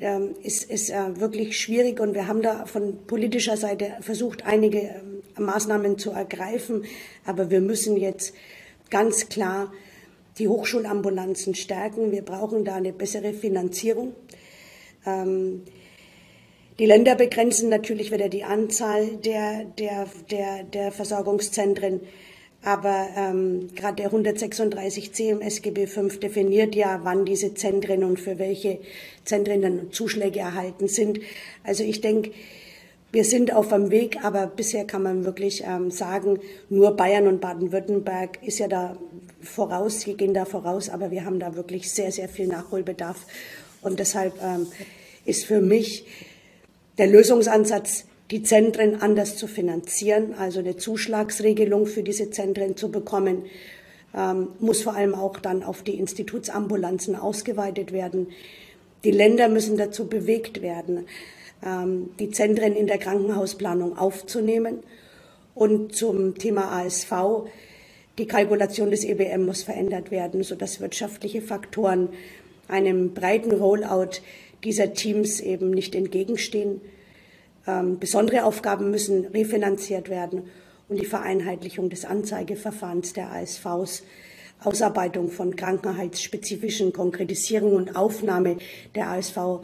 ähm, 0.00 0.34
ist, 0.42 0.68
ist 0.68 0.90
äh, 0.90 1.20
wirklich 1.20 1.58
schwierig 1.58 2.00
und 2.00 2.14
wir 2.14 2.26
haben 2.26 2.42
da 2.42 2.66
von 2.66 3.06
politischer 3.06 3.56
Seite 3.56 3.92
versucht, 4.00 4.44
einige 4.44 4.78
ähm, 4.78 5.17
Maßnahmen 5.40 5.98
zu 5.98 6.10
ergreifen. 6.10 6.84
Aber 7.24 7.50
wir 7.50 7.60
müssen 7.60 7.96
jetzt 7.96 8.34
ganz 8.90 9.28
klar 9.28 9.72
die 10.38 10.48
Hochschulambulanzen 10.48 11.54
stärken. 11.54 12.12
Wir 12.12 12.22
brauchen 12.22 12.64
da 12.64 12.76
eine 12.76 12.92
bessere 12.92 13.32
Finanzierung. 13.32 14.14
Ähm, 15.06 15.62
die 16.78 16.86
Länder 16.86 17.16
begrenzen 17.16 17.68
natürlich 17.68 18.12
wieder 18.12 18.28
die 18.28 18.44
Anzahl 18.44 19.16
der, 19.16 19.64
der, 19.64 20.06
der, 20.30 20.62
der 20.62 20.92
Versorgungszentren. 20.92 22.00
Aber 22.62 23.08
ähm, 23.16 23.68
gerade 23.74 23.96
der 23.96 24.12
136c 24.12 25.30
im 25.30 25.40
SGB 25.40 25.86
V 25.86 26.08
definiert 26.08 26.74
ja, 26.74 27.00
wann 27.02 27.24
diese 27.24 27.54
Zentren 27.54 28.04
und 28.04 28.18
für 28.18 28.38
welche 28.38 28.80
Zentren 29.24 29.62
dann 29.62 29.92
Zuschläge 29.92 30.40
erhalten 30.40 30.88
sind. 30.88 31.20
Also 31.62 31.84
ich 31.84 32.00
denke, 32.00 32.30
wir 33.10 33.24
sind 33.24 33.54
auf 33.54 33.68
dem 33.68 33.90
Weg, 33.90 34.22
aber 34.22 34.46
bisher 34.46 34.84
kann 34.84 35.02
man 35.02 35.24
wirklich 35.24 35.64
ähm, 35.66 35.90
sagen, 35.90 36.40
nur 36.68 36.96
Bayern 36.96 37.26
und 37.26 37.40
Baden-Württemberg 37.40 38.38
ist 38.42 38.58
ja 38.58 38.68
da 38.68 38.98
voraus, 39.40 40.06
wir 40.06 40.14
gehen 40.14 40.34
da 40.34 40.44
voraus, 40.44 40.90
aber 40.90 41.10
wir 41.10 41.24
haben 41.24 41.40
da 41.40 41.54
wirklich 41.54 41.90
sehr, 41.90 42.12
sehr 42.12 42.28
viel 42.28 42.48
Nachholbedarf. 42.48 43.26
Und 43.80 43.98
deshalb 43.98 44.34
ähm, 44.42 44.66
ist 45.24 45.46
für 45.46 45.60
mich 45.60 46.06
der 46.98 47.06
Lösungsansatz, 47.06 48.04
die 48.30 48.42
Zentren 48.42 49.00
anders 49.00 49.36
zu 49.36 49.46
finanzieren, 49.46 50.34
also 50.34 50.58
eine 50.58 50.76
Zuschlagsregelung 50.76 51.86
für 51.86 52.02
diese 52.02 52.30
Zentren 52.30 52.76
zu 52.76 52.90
bekommen, 52.90 53.44
ähm, 54.14 54.48
muss 54.58 54.82
vor 54.82 54.94
allem 54.94 55.14
auch 55.14 55.38
dann 55.38 55.62
auf 55.62 55.82
die 55.82 55.98
Institutsambulanzen 55.98 57.16
ausgeweitet 57.16 57.92
werden. 57.92 58.28
Die 59.04 59.12
Länder 59.12 59.48
müssen 59.48 59.78
dazu 59.78 60.08
bewegt 60.08 60.60
werden. 60.60 61.06
Ähm, 61.64 62.10
die 62.18 62.30
Zentren 62.30 62.74
in 62.74 62.86
der 62.86 62.98
Krankenhausplanung 62.98 63.98
aufzunehmen. 63.98 64.80
Und 65.54 65.94
zum 65.94 66.36
Thema 66.36 66.70
ASV, 66.70 67.12
die 68.18 68.26
Kalkulation 68.26 68.90
des 68.90 69.04
EBM 69.04 69.44
muss 69.44 69.62
verändert 69.62 70.10
werden, 70.10 70.42
sodass 70.44 70.80
wirtschaftliche 70.80 71.42
Faktoren 71.42 72.10
einem 72.68 73.12
breiten 73.12 73.52
Rollout 73.52 74.20
dieser 74.62 74.92
Teams 74.92 75.40
eben 75.40 75.70
nicht 75.70 75.94
entgegenstehen. 75.94 76.80
Ähm, 77.66 77.98
besondere 77.98 78.44
Aufgaben 78.44 78.90
müssen 78.90 79.26
refinanziert 79.26 80.08
werden 80.08 80.44
und 80.88 81.00
die 81.00 81.06
Vereinheitlichung 81.06 81.90
des 81.90 82.04
Anzeigeverfahrens 82.04 83.12
der 83.12 83.32
ASVs, 83.32 84.04
Ausarbeitung 84.60 85.30
von 85.30 85.54
krankenheitsspezifischen 85.54 86.92
Konkretisierung 86.92 87.74
und 87.74 87.96
Aufnahme 87.96 88.58
der 88.94 89.10
ASV 89.10 89.60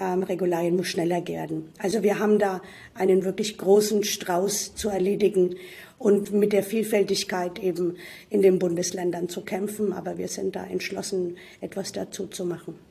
ähm, 0.00 0.22
Regularien 0.22 0.76
muss 0.76 0.88
schneller 0.88 1.26
werden. 1.26 1.72
Also 1.78 2.02
wir 2.02 2.18
haben 2.18 2.38
da 2.38 2.62
einen 2.94 3.24
wirklich 3.24 3.58
großen 3.58 4.04
Strauß 4.04 4.74
zu 4.74 4.88
erledigen 4.88 5.56
und 5.98 6.32
mit 6.32 6.52
der 6.52 6.62
Vielfältigkeit 6.62 7.58
eben 7.58 7.96
in 8.30 8.42
den 8.42 8.58
Bundesländern 8.58 9.28
zu 9.28 9.42
kämpfen. 9.42 9.92
Aber 9.92 10.18
wir 10.18 10.28
sind 10.28 10.56
da 10.56 10.64
entschlossen, 10.64 11.36
etwas 11.60 11.92
dazu 11.92 12.26
zu 12.26 12.44
machen. 12.44 12.87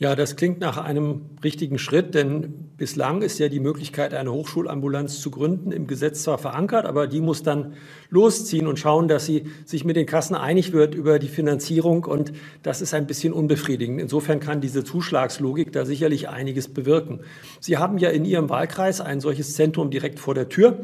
Ja, 0.00 0.16
das 0.16 0.36
klingt 0.36 0.60
nach 0.60 0.78
einem 0.78 1.26
richtigen 1.44 1.78
Schritt, 1.78 2.14
denn 2.14 2.70
bislang 2.78 3.20
ist 3.20 3.38
ja 3.38 3.50
die 3.50 3.60
Möglichkeit, 3.60 4.14
eine 4.14 4.32
Hochschulambulanz 4.32 5.20
zu 5.20 5.30
gründen, 5.30 5.72
im 5.72 5.86
Gesetz 5.86 6.22
zwar 6.22 6.38
verankert, 6.38 6.86
aber 6.86 7.06
die 7.06 7.20
muss 7.20 7.42
dann 7.42 7.74
losziehen 8.08 8.66
und 8.66 8.78
schauen, 8.78 9.08
dass 9.08 9.26
sie 9.26 9.44
sich 9.66 9.84
mit 9.84 9.96
den 9.96 10.06
Kassen 10.06 10.34
einig 10.34 10.72
wird 10.72 10.94
über 10.94 11.18
die 11.18 11.28
Finanzierung. 11.28 12.04
Und 12.04 12.32
das 12.62 12.80
ist 12.80 12.94
ein 12.94 13.06
bisschen 13.06 13.34
unbefriedigend. 13.34 14.00
Insofern 14.00 14.40
kann 14.40 14.62
diese 14.62 14.84
Zuschlagslogik 14.84 15.70
da 15.70 15.84
sicherlich 15.84 16.30
einiges 16.30 16.68
bewirken. 16.68 17.20
Sie 17.60 17.76
haben 17.76 17.98
ja 17.98 18.08
in 18.08 18.24
Ihrem 18.24 18.48
Wahlkreis 18.48 19.02
ein 19.02 19.20
solches 19.20 19.52
Zentrum 19.52 19.90
direkt 19.90 20.18
vor 20.18 20.34
der 20.34 20.48
Tür. 20.48 20.78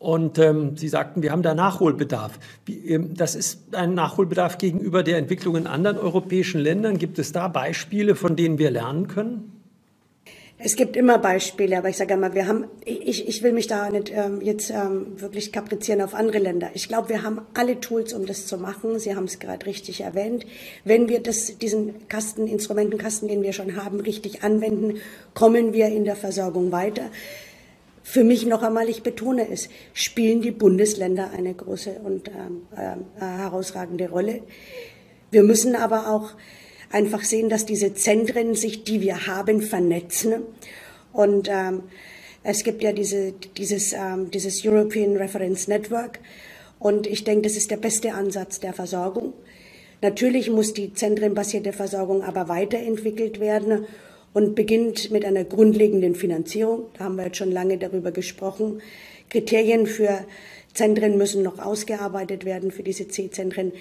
Und 0.00 0.38
ähm, 0.38 0.78
Sie 0.78 0.88
sagten, 0.88 1.22
wir 1.22 1.30
haben 1.30 1.42
da 1.42 1.54
Nachholbedarf. 1.54 2.38
Wie, 2.64 2.78
ähm, 2.88 3.14
das 3.14 3.34
ist 3.34 3.74
ein 3.74 3.92
Nachholbedarf 3.92 4.56
gegenüber 4.56 5.02
der 5.02 5.18
Entwicklung 5.18 5.56
in 5.56 5.66
anderen 5.66 5.98
europäischen 5.98 6.58
Ländern. 6.58 6.96
Gibt 6.96 7.18
es 7.18 7.32
da 7.32 7.48
Beispiele, 7.48 8.14
von 8.14 8.34
denen 8.34 8.58
wir 8.58 8.70
lernen 8.70 9.08
können? 9.08 9.52
Es 10.56 10.76
gibt 10.76 10.96
immer 10.96 11.18
Beispiele, 11.18 11.76
aber 11.76 11.90
ich 11.90 11.98
sage 11.98 12.14
einmal, 12.14 12.34
wir 12.34 12.46
haben, 12.46 12.64
ich, 12.84 13.28
ich 13.28 13.42
will 13.42 13.52
mich 13.52 13.66
da 13.66 13.90
nicht 13.90 14.10
ähm, 14.10 14.40
jetzt 14.40 14.70
ähm, 14.70 15.20
wirklich 15.20 15.52
kaprizieren 15.52 16.00
auf 16.00 16.14
andere 16.14 16.38
Länder. 16.38 16.70
Ich 16.72 16.88
glaube, 16.88 17.10
wir 17.10 17.22
haben 17.22 17.42
alle 17.52 17.78
Tools, 17.80 18.14
um 18.14 18.24
das 18.24 18.46
zu 18.46 18.56
machen. 18.56 18.98
Sie 18.98 19.14
haben 19.14 19.24
es 19.24 19.38
gerade 19.38 19.66
richtig 19.66 20.00
erwähnt. 20.00 20.46
Wenn 20.84 21.10
wir 21.10 21.22
das, 21.22 21.58
diesen 21.58 22.08
Kasten, 22.08 22.46
Instrumentenkasten, 22.46 23.28
den 23.28 23.42
wir 23.42 23.52
schon 23.52 23.76
haben, 23.76 24.00
richtig 24.00 24.42
anwenden, 24.44 24.94
kommen 25.34 25.74
wir 25.74 25.88
in 25.88 26.04
der 26.04 26.16
Versorgung 26.16 26.72
weiter. 26.72 27.10
Für 28.02 28.24
mich 28.24 28.46
noch 28.46 28.62
einmal, 28.62 28.88
ich 28.88 29.02
betone 29.02 29.48
es, 29.50 29.68
spielen 29.92 30.42
die 30.42 30.50
Bundesländer 30.50 31.30
eine 31.36 31.54
große 31.54 32.00
und 32.02 32.28
ähm, 32.28 32.62
äh, 32.74 33.20
herausragende 33.20 34.08
Rolle. 34.08 34.42
Wir 35.30 35.42
müssen 35.42 35.76
aber 35.76 36.10
auch 36.10 36.32
einfach 36.90 37.22
sehen, 37.22 37.48
dass 37.48 37.66
diese 37.66 37.94
Zentren 37.94 38.54
sich, 38.54 38.84
die 38.84 39.00
wir 39.00 39.26
haben, 39.26 39.62
vernetzen. 39.62 40.42
Und 41.12 41.48
ähm, 41.48 41.84
es 42.42 42.64
gibt 42.64 42.82
ja 42.82 42.92
diese, 42.92 43.32
dieses, 43.56 43.92
ähm, 43.92 44.30
dieses 44.30 44.64
European 44.64 45.16
Reference 45.16 45.68
Network. 45.68 46.20
Und 46.78 47.06
ich 47.06 47.24
denke, 47.24 47.42
das 47.42 47.56
ist 47.56 47.70
der 47.70 47.76
beste 47.76 48.14
Ansatz 48.14 48.60
der 48.60 48.72
Versorgung. 48.72 49.34
Natürlich 50.02 50.50
muss 50.50 50.72
die 50.72 50.94
zentrenbasierte 50.94 51.74
Versorgung 51.74 52.22
aber 52.22 52.48
weiterentwickelt 52.48 53.38
werden 53.38 53.84
und 54.32 54.54
beginnt 54.54 55.10
mit 55.10 55.24
einer 55.24 55.44
grundlegenden 55.44 56.14
Finanzierung. 56.14 56.84
Da 56.96 57.04
haben 57.04 57.16
wir 57.16 57.26
jetzt 57.26 57.36
schon 57.36 57.50
lange 57.50 57.78
darüber 57.78 58.12
gesprochen. 58.12 58.80
Kriterien 59.28 59.86
für 59.86 60.24
Zentren 60.74 61.18
müssen 61.18 61.42
noch 61.42 61.58
ausgearbeitet 61.58 62.44
werden 62.44 62.70
für 62.70 62.82
diese 62.82 63.08
C-Zentren. 63.08 63.72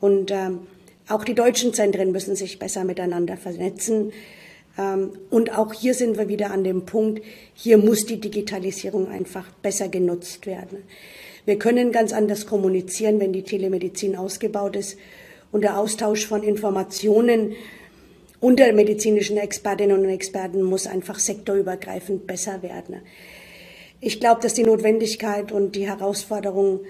Und 0.00 0.30
ähm, 0.30 0.60
auch 1.08 1.24
die 1.24 1.34
deutschen 1.34 1.72
Zentren 1.72 2.12
müssen 2.12 2.36
sich 2.36 2.58
besser 2.58 2.84
miteinander 2.84 3.36
vernetzen. 3.36 4.12
Ähm, 4.78 5.12
und 5.30 5.56
auch 5.56 5.72
hier 5.72 5.94
sind 5.94 6.18
wir 6.18 6.28
wieder 6.28 6.50
an 6.50 6.64
dem 6.64 6.84
Punkt, 6.84 7.22
hier 7.54 7.78
muss 7.78 8.06
die 8.06 8.20
Digitalisierung 8.20 9.08
einfach 9.08 9.50
besser 9.62 9.88
genutzt 9.88 10.46
werden. 10.46 10.78
Wir 11.46 11.58
können 11.58 11.92
ganz 11.92 12.12
anders 12.12 12.46
kommunizieren, 12.46 13.20
wenn 13.20 13.32
die 13.32 13.42
Telemedizin 13.42 14.16
ausgebaut 14.16 14.76
ist 14.76 14.98
und 15.52 15.62
der 15.62 15.78
Austausch 15.78 16.26
von 16.26 16.42
Informationen 16.42 17.52
unter 18.44 18.70
medizinischen 18.74 19.38
Expertinnen 19.38 19.98
und 20.00 20.10
Experten 20.10 20.62
muss 20.62 20.86
einfach 20.86 21.18
sektorübergreifend 21.18 22.26
besser 22.26 22.62
werden. 22.62 22.96
Ich 24.00 24.20
glaube, 24.20 24.42
dass 24.42 24.52
die 24.52 24.64
Notwendigkeit 24.64 25.50
und 25.50 25.74
die 25.74 25.88
Herausforderung 25.88 26.80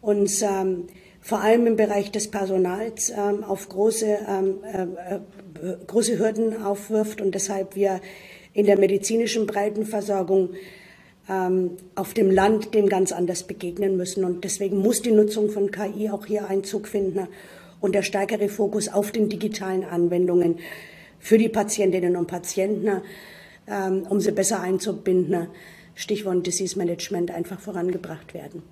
uns 0.00 0.40
ähm, 0.42 0.84
vor 1.20 1.40
allem 1.40 1.66
im 1.66 1.74
Bereich 1.74 2.12
des 2.12 2.30
Personals 2.30 3.10
ähm, 3.10 3.42
auf 3.42 3.68
große, 3.68 4.06
ähm, 4.06 4.58
äh, 4.62 4.84
äh, 4.84 5.76
große 5.84 6.16
Hürden 6.20 6.62
aufwirft 6.62 7.20
und 7.20 7.34
deshalb 7.34 7.74
wir 7.74 8.00
in 8.52 8.66
der 8.66 8.78
medizinischen 8.78 9.46
Breitenversorgung 9.46 10.50
ähm, 11.28 11.72
auf 11.96 12.14
dem 12.14 12.30
Land 12.30 12.72
dem 12.72 12.88
ganz 12.88 13.10
anders 13.10 13.42
begegnen 13.42 13.96
müssen. 13.96 14.24
Und 14.24 14.44
deswegen 14.44 14.78
muss 14.78 15.02
die 15.02 15.10
Nutzung 15.10 15.50
von 15.50 15.72
KI 15.72 16.08
auch 16.08 16.26
hier 16.26 16.46
Einzug 16.46 16.86
finden 16.86 17.26
und 17.80 17.96
der 17.96 18.02
stärkere 18.02 18.48
Fokus 18.48 18.88
auf 18.88 19.10
den 19.10 19.28
digitalen 19.28 19.82
Anwendungen 19.82 20.60
für 21.20 21.38
die 21.38 21.48
Patientinnen 21.48 22.16
und 22.16 22.26
Patienten, 22.26 23.02
ähm, 23.68 24.02
um 24.08 24.20
sie 24.20 24.32
besser 24.32 24.60
einzubinden, 24.60 25.46
Stichwort 25.94 26.46
Disease 26.46 26.76
Management, 26.76 27.30
einfach 27.30 27.60
vorangebracht 27.60 28.34
werden. 28.34 28.62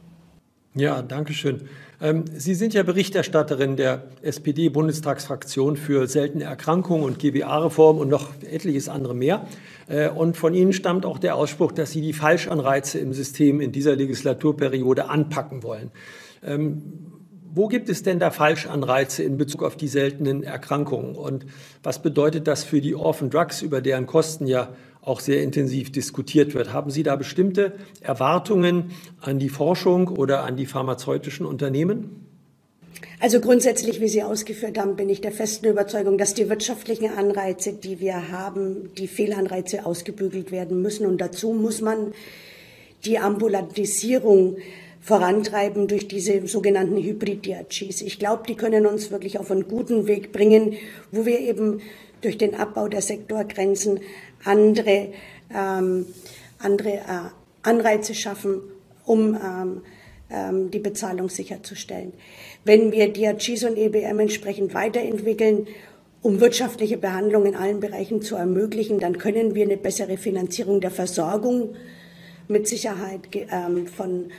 Ja, 0.75 1.03
danke 1.03 1.33
schön. 1.33 1.63
Ähm, 2.01 2.25
Sie 2.37 2.55
sind 2.55 2.73
ja 2.75 2.83
Berichterstatterin 2.85 3.77
der 3.77 4.05
SPD-Bundestagsfraktion 4.23 5.77
für 5.77 6.07
seltene 6.07 6.45
Erkrankungen 6.45 7.05
und 7.05 7.19
GBA-Reform 7.19 7.99
und 7.99 8.09
noch 8.09 8.31
etliches 8.43 8.89
andere 8.89 9.15
mehr. 9.15 9.47
Äh, 9.89 10.09
und 10.09 10.37
von 10.37 10.55
Ihnen 10.55 10.73
stammt 10.73 11.05
auch 11.05 11.19
der 11.19 11.35
Ausspruch, 11.35 11.73
dass 11.73 11.91
Sie 11.91 12.01
die 12.01 12.13
Falschanreize 12.13 12.99
im 12.99 13.13
System 13.13 13.61
in 13.61 13.73
dieser 13.73 13.97
Legislaturperiode 13.97 15.09
anpacken 15.09 15.63
wollen. 15.65 15.91
Ähm, 16.45 17.18
wo 17.59 17.67
gibt 17.67 17.89
es 17.89 18.05
denn 18.05 18.21
da 18.21 18.31
Falschanreize 18.31 19.25
in 19.25 19.37
Bezug 19.37 19.65
auf 19.65 19.75
die 19.75 19.89
seltenen 19.89 20.45
Erkrankungen? 20.45 21.17
Und 21.17 21.45
was 21.83 22.01
bedeutet 22.01 22.47
das 22.47 22.63
für 22.63 22.81
die 22.81 22.95
Orphan 22.95 23.31
Drugs, 23.31 23.63
über 23.63 23.81
deren 23.81 24.07
Kosten 24.07 24.47
ja 24.47 24.69
auch 25.03 25.19
sehr 25.19 25.43
intensiv 25.43 25.91
diskutiert 25.91 26.55
wird? 26.55 26.73
Haben 26.73 26.93
Sie 26.93 27.03
da 27.03 27.17
bestimmte 27.17 27.73
Erwartungen 28.01 28.93
an 29.21 29.41
die 29.41 29.49
Forschung 29.49 30.07
oder 30.07 30.45
an 30.45 30.57
die 30.57 30.67
pharmazeutischen 30.67 31.45
Unternehmen? 31.45 32.25
Also 33.19 33.41
grundsätzlich, 33.41 34.01
wie 34.01 34.09
Sie 34.09 34.23
ausgeführt 34.23 34.79
haben, 34.79 34.95
bin 34.95 35.09
ich 35.09 35.21
der 35.21 35.33
festen 35.33 35.67
Überzeugung, 35.67 36.17
dass 36.17 36.35
die 36.35 36.49
wirtschaftlichen 36.49 37.11
Anreize, 37.11 37.73
die 37.73 37.99
wir 37.99 38.31
haben, 38.31 38.95
die 38.97 39.09
Fehlanreize 39.09 39.85
ausgebügelt 39.85 40.53
werden 40.53 40.81
müssen. 40.81 41.07
Und 41.07 41.21
dazu 41.21 41.53
muss 41.55 41.81
man 41.81 42.13
die 43.05 43.19
Ambulantisierung 43.19 44.59
vorantreiben 45.01 45.89
durch 45.89 46.09
diese 46.09 46.47
sogenannten 46.47 46.97
Hybrid-DRGs. 46.97 48.03
Ich 48.03 48.19
glaube, 48.19 48.45
die 48.49 48.57
können 48.57 48.87
uns 48.87 49.11
wirklich 49.11 49.39
auf 49.39 49.51
einen 49.51 49.69
guten 49.69 50.07
Weg 50.07 50.33
bringen, 50.33 50.75
wo 51.11 51.25
wir 51.25 51.41
eben 51.41 51.81
durch 52.21 52.37
den 52.37 52.55
Abbau 52.55 52.89
der 52.89 53.03
Sektorgrenzen 53.03 54.01
andere, 54.45 55.09
ähm, 55.55 56.07
andere 56.59 56.95
äh, 56.95 57.31
Anreize 57.63 58.15
schaffen, 58.15 58.61
um 59.05 59.35
ähm, 59.35 59.83
ähm, 60.31 60.71
die 60.71 60.79
Bezahlung 60.79 61.29
sicherzustellen. 61.29 62.13
Wenn 62.65 62.93
wir 62.93 63.13
DRGs 63.13 63.65
und 63.65 63.79
EBM 63.79 64.19
entsprechend 64.21 64.75
weiterentwickeln, 64.75 65.67
um 66.21 66.41
wirtschaftliche 66.41 66.99
Behandlung 66.99 67.47
in 67.47 67.55
allen 67.55 67.81
Bereichen 67.81 68.21
zu 68.23 68.35
ermöglichen, 68.37 68.99
dann 68.99 69.19
können 69.19 69.55
wir 69.55 69.65
eine 69.65 69.77
bessere 69.77 70.17
Finanzierung 70.17 70.81
der 70.81 70.91
Versorgung 70.91 71.77
mit 72.49 72.67
Sicherheit 72.67 73.21
ähm, 73.51 73.87
von, 73.87 74.31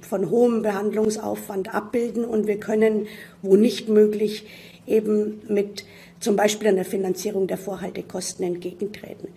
von 0.00 0.30
hohem 0.30 0.62
Behandlungsaufwand 0.62 1.74
abbilden 1.74 2.24
und 2.24 2.46
wir 2.46 2.58
können, 2.58 3.06
wo 3.42 3.56
nicht 3.56 3.88
möglich, 3.88 4.44
eben 4.86 5.40
mit 5.48 5.84
zum 6.20 6.36
Beispiel 6.36 6.68
einer 6.68 6.84
Finanzierung 6.84 7.46
der 7.46 7.58
Vorhaltekosten 7.58 8.44
entgegentreten. 8.44 9.28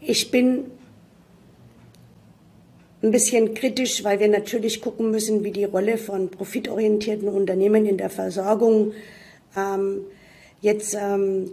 Ich 0.00 0.30
bin 0.30 0.66
ein 3.02 3.10
bisschen 3.10 3.54
kritisch, 3.54 4.04
weil 4.04 4.20
wir 4.20 4.28
natürlich 4.28 4.80
gucken 4.80 5.10
müssen, 5.10 5.44
wie 5.44 5.52
die 5.52 5.64
Rolle 5.64 5.98
von 5.98 6.30
profitorientierten 6.30 7.28
Unternehmen 7.28 7.86
in 7.86 7.98
der 7.98 8.10
Versorgung 8.10 8.92
ähm, 9.56 10.02
jetzt, 10.60 10.94
ähm, 10.94 11.50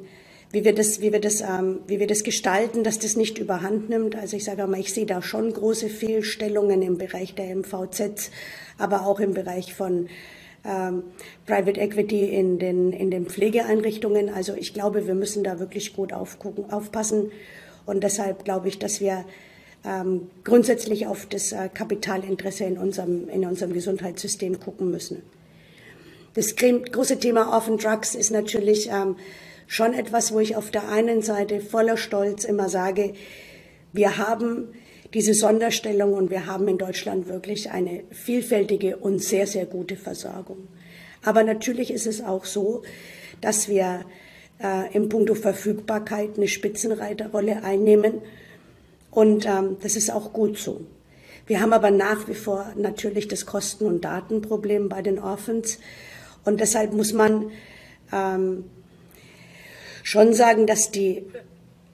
wie 0.53 0.63
wir 0.63 0.75
das, 0.75 1.01
wie 1.01 1.11
wir 1.11 1.19
das, 1.19 1.41
ähm, 1.41 1.79
wie 1.87 1.99
wir 1.99 2.05
das 2.05 2.23
gestalten, 2.23 2.83
dass 2.83 2.99
das 2.99 3.17
nicht 3.17 3.39
überhand 3.39 3.89
nimmt. 3.89 4.15
Also 4.15 4.37
ich 4.37 4.43
sage 4.43 4.65
mal, 4.67 4.79
ich 4.79 4.93
sehe 4.93 5.07
da 5.07 5.23
schon 5.23 5.51
große 5.51 5.89
Fehlstellungen 5.89 6.83
im 6.83 6.99
Bereich 6.99 7.33
der 7.33 7.55
MVZ, 7.55 8.29
aber 8.77 9.07
auch 9.07 9.19
im 9.19 9.33
Bereich 9.33 9.73
von 9.73 10.09
ähm, 10.63 11.03
Private 11.47 11.81
Equity 11.81 12.25
in 12.25 12.59
den, 12.59 12.93
in 12.93 13.09
den 13.09 13.25
Pflegeeinrichtungen. 13.25 14.29
Also 14.29 14.53
ich 14.53 14.75
glaube, 14.75 15.07
wir 15.07 15.15
müssen 15.15 15.43
da 15.43 15.59
wirklich 15.59 15.95
gut 15.95 16.13
aufgucken, 16.13 16.71
aufpassen. 16.71 17.31
Und 17.87 18.03
deshalb 18.03 18.45
glaube 18.45 18.67
ich, 18.67 18.77
dass 18.77 19.01
wir 19.01 19.25
ähm, 19.83 20.29
grundsätzlich 20.43 21.07
auf 21.07 21.25
das 21.25 21.51
äh, 21.51 21.67
Kapitalinteresse 21.73 22.65
in 22.65 22.77
unserem, 22.77 23.27
in 23.27 23.43
unserem 23.43 23.73
Gesundheitssystem 23.73 24.59
gucken 24.59 24.91
müssen. 24.91 25.23
Das 26.35 26.55
große 26.55 27.19
Thema 27.19 27.51
Orphan 27.53 27.77
Drugs 27.77 28.13
ist 28.13 28.29
natürlich 28.29 28.89
ähm, 28.89 29.15
schon 29.67 29.93
etwas, 29.93 30.33
wo 30.33 30.39
ich 30.39 30.55
auf 30.55 30.71
der 30.71 30.89
einen 30.89 31.21
Seite 31.21 31.61
voller 31.61 31.97
Stolz 31.97 32.43
immer 32.43 32.69
sage, 32.69 33.13
wir 33.91 34.17
haben 34.17 34.69
diese 35.13 35.33
Sonderstellung 35.33 36.13
und 36.13 36.31
wir 36.31 36.47
haben 36.47 36.67
in 36.67 36.77
Deutschland 36.77 37.27
wirklich 37.27 37.71
eine 37.71 38.03
vielfältige 38.11 38.97
und 38.97 39.23
sehr, 39.23 39.45
sehr 39.45 39.65
gute 39.65 39.95
Versorgung. 39.95 40.67
Aber 41.23 41.43
natürlich 41.43 41.91
ist 41.91 42.07
es 42.07 42.23
auch 42.23 42.45
so, 42.45 42.81
dass 43.39 43.67
wir 43.67 44.05
äh, 44.61 44.93
im 44.93 45.09
Punkto 45.09 45.35
Verfügbarkeit 45.35 46.37
eine 46.37 46.47
Spitzenreiterrolle 46.47 47.63
einnehmen 47.63 48.21
und 49.11 49.45
ähm, 49.45 49.77
das 49.81 49.95
ist 49.95 50.11
auch 50.11 50.33
gut 50.33 50.57
so. 50.57 50.81
Wir 51.45 51.61
haben 51.61 51.73
aber 51.73 51.91
nach 51.91 52.27
wie 52.27 52.35
vor 52.35 52.73
natürlich 52.75 53.27
das 53.27 53.45
Kosten- 53.45 53.85
und 53.85 54.05
Datenproblem 54.05 54.89
bei 54.89 55.01
den 55.01 55.19
Orphans. 55.19 55.77
Und 56.45 56.61
deshalb 56.61 56.93
muss 56.93 57.13
man 57.13 57.51
ähm, 58.13 58.63
schon 60.03 60.33
sagen, 60.33 60.67
dass 60.67 60.91
die 60.91 61.23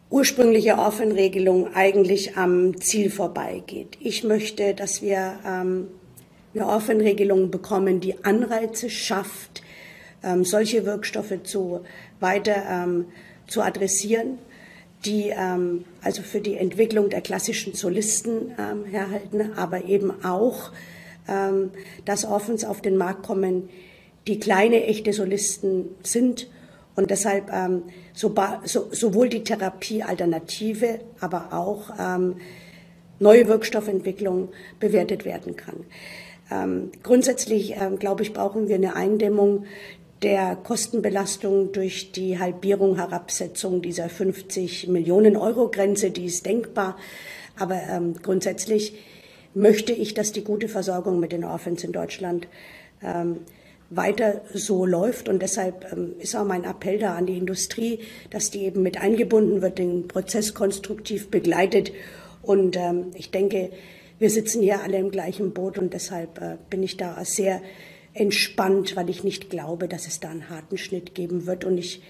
ursprüngliche 0.10 0.78
Orphan-Regelung 0.78 1.74
eigentlich 1.74 2.36
am 2.36 2.82
Ziel 2.82 3.10
vorbeigeht. 3.10 3.98
Ich 4.01 4.24
möchte, 4.24 4.74
dass 4.74 5.01
wir 5.01 5.39
ähm, 5.46 5.88
eine 6.54 6.66
Orphan-Regelung 6.66 7.51
bekommen, 7.51 8.01
die 8.01 8.25
Anreize 8.25 8.89
schafft, 8.89 9.62
ähm, 10.24 10.44
solche 10.44 10.86
Wirkstoffe 10.86 11.44
zu, 11.44 11.82
weiter 12.20 12.63
ähm, 12.70 13.06
zu 13.48 13.62
adressieren 13.62 14.39
die 15.06 15.30
ähm, 15.30 15.86
also 16.01 16.22
für 16.22 16.42
die 16.42 16.58
Entwicklung 16.58 17.10
der 17.10 17.22
klassischen 17.22 17.74
Solisten 17.74 18.51
ähm, 18.58 18.86
herhalten, 18.86 19.54
aber 19.56 19.86
eben 19.86 20.24
auch, 20.24 20.72
ähm, 21.28 21.72
dass 22.06 22.25
Orphans 22.25 22.66
auf 22.66 22.82
den 22.82 22.98
Markt 22.98 23.24
kommen, 23.24 23.70
die 24.28 24.39
kleine 24.39 24.84
echte 24.84 25.13
Solisten 25.13 25.86
sind 26.04 26.50
und 27.00 27.10
deshalb 27.12 27.50
ähm, 27.53 27.84
so, 28.13 28.36
so, 28.65 28.89
sowohl 28.91 29.29
die 29.29 29.41
Therapiealternative, 29.41 31.00
aber 31.22 31.53
auch 31.53 31.91
ähm, 31.98 32.36
neue 33.20 33.48
Wirkstoffentwicklung 33.48 34.50
bewertet 34.82 35.24
werden 35.24 35.56
kann. 35.56 35.86
Ähm, 36.51 36.91
grundsätzlich, 37.01 37.75
ähm, 37.79 38.00
glaube 38.00 38.24
ich, 38.24 38.34
brauchen 38.34 38.68
wir 38.68 38.75
eine 38.75 38.98
Eindämmung 38.98 39.63
der 40.24 40.58
Kostenbelastung 40.58 41.72
durch 41.72 42.12
die 42.12 42.38
Halbierung, 42.38 42.98
Herabsetzung 42.98 43.81
dieser 43.81 44.09
50 44.09 44.90
Millionen 44.90 45.38
Euro 45.38 45.70
Grenze, 45.70 46.12
die 46.12 46.25
ist 46.25 46.46
denkbar. 46.46 46.98
Aber 47.57 47.79
ähm, 47.90 48.16
grundsätzlich 48.22 48.94
möchte 49.53 49.94
ich, 49.94 50.16
dass 50.16 50.33
die 50.33 50.44
gute 50.44 50.68
Versorgung 50.68 51.22
mit 51.22 51.31
den 51.31 51.46
Orphans 51.46 51.85
in 51.85 51.94
Deutschland 51.94 52.50
ähm, 53.01 53.38
weiter 53.90 54.42
so 54.54 54.86
läuft. 54.86 55.30
Und 55.30 55.42
deshalb 55.42 55.92
ähm, 55.92 56.14
ist 56.20 56.36
auch 56.36 56.46
mein 56.46 56.64
Appell 56.64 57.00
da 57.00 57.16
an 57.16 57.25
die 57.25 57.38
Industrie, 57.38 58.00
dass 58.30 58.52
die 58.52 58.64
eben 58.64 58.84
mit 58.84 59.02
eingebunden 59.02 59.62
wird, 59.62 59.80
den 59.80 60.08
Prozess 60.08 60.54
konstruktiv 60.54 61.30
begleitet. 61.30 61.92
Und 62.42 62.78
ähm, 62.78 63.12
ich 63.16 63.32
denke, 63.32 63.72
wir 64.20 64.30
sitzen 64.30 64.62
hier 64.62 64.82
alle 64.82 64.98
im 64.98 65.12
gleichen 65.12 65.54
Boot 65.54 65.78
und 65.78 65.94
deshalb 65.94 66.42
äh, 66.42 66.58
bin 66.70 66.84
ich 66.84 66.98
da 66.98 67.24
sehr 67.24 67.62
entspannt, 68.14 68.96
weil 68.96 69.10
ich 69.10 69.24
nicht 69.24 69.50
glaube, 69.50 69.88
dass 69.88 70.08
es 70.08 70.20
da 70.20 70.30
einen 70.30 70.50
harten 70.50 70.78
Schnitt 70.78 71.16
geben 71.16 71.46
wird. 71.46 71.64
Und 71.64 71.78
ich 71.78 72.02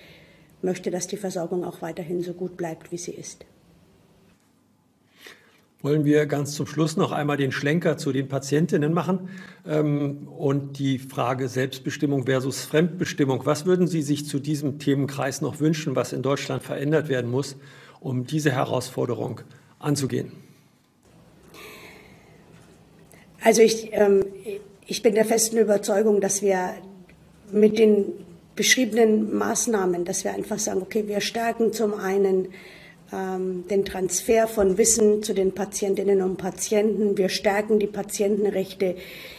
möchte, 0.61 0.91
dass 0.91 1.07
die 1.07 1.17
Versorgung 1.17 1.63
auch 1.63 1.81
weiterhin 1.81 2.21
so 2.21 2.33
gut 2.33 2.57
bleibt, 2.57 2.91
wie 2.91 2.97
sie 2.97 3.11
ist. 3.11 3.45
Wollen 5.81 6.03
wir 6.03 6.25
ganz 6.25 6.55
zum 6.55 6.67
Schluss 6.67 6.97
noch 6.97 7.13
einmal 7.13 7.37
den 7.37 7.53
Schlenker 7.53 7.97
zu 7.97 8.11
den 8.11 8.27
Patientinnen 8.27 8.93
machen 8.93 9.29
ähm, 9.65 10.27
und 10.27 10.77
die 10.77 10.99
Frage 10.99 11.47
Selbstbestimmung 11.47 12.25
versus 12.25 12.65
Fremdbestimmung. 12.65 13.45
Was 13.45 13.65
würden 13.65 13.87
Sie 13.87 14.01
sich 14.01 14.25
zu 14.25 14.39
diesem 14.39 14.79
Themenkreis 14.79 15.39
noch 15.39 15.61
wünschen, 15.61 15.95
was 15.95 16.11
in 16.11 16.21
Deutschland 16.21 16.63
verändert 16.63 17.07
werden 17.07 17.31
muss, 17.31 17.55
um 18.01 18.25
diese 18.25 18.51
Herausforderung 18.51 19.39
anzugehen? 19.79 20.33
Also 23.41 23.61
ich, 23.61 23.89
ähm, 23.93 24.25
ich 24.85 25.01
bin 25.01 25.15
der 25.15 25.23
festen 25.23 25.57
Überzeugung, 25.57 26.19
dass 26.19 26.41
wir 26.41 26.73
mit 27.53 27.79
den 27.79 28.05
beschriebenen 28.57 29.33
Maßnahmen, 29.33 30.03
dass 30.03 30.25
wir 30.25 30.33
einfach 30.33 30.59
sagen, 30.59 30.81
okay, 30.81 31.07
wir 31.07 31.21
stärken 31.21 31.71
zum 31.71 31.93
einen 31.93 32.49
den 33.11 33.85
Transfer 33.85 34.47
von 34.47 34.77
Wissen 34.77 35.23
zu 35.23 35.33
den 35.33 35.53
Patientinnen 35.53 36.21
und 36.21 36.37
Patienten, 36.37 37.17
wir 37.17 37.29
stärken 37.29 37.79
die 37.79 37.87
Patientenrechte 37.87 38.95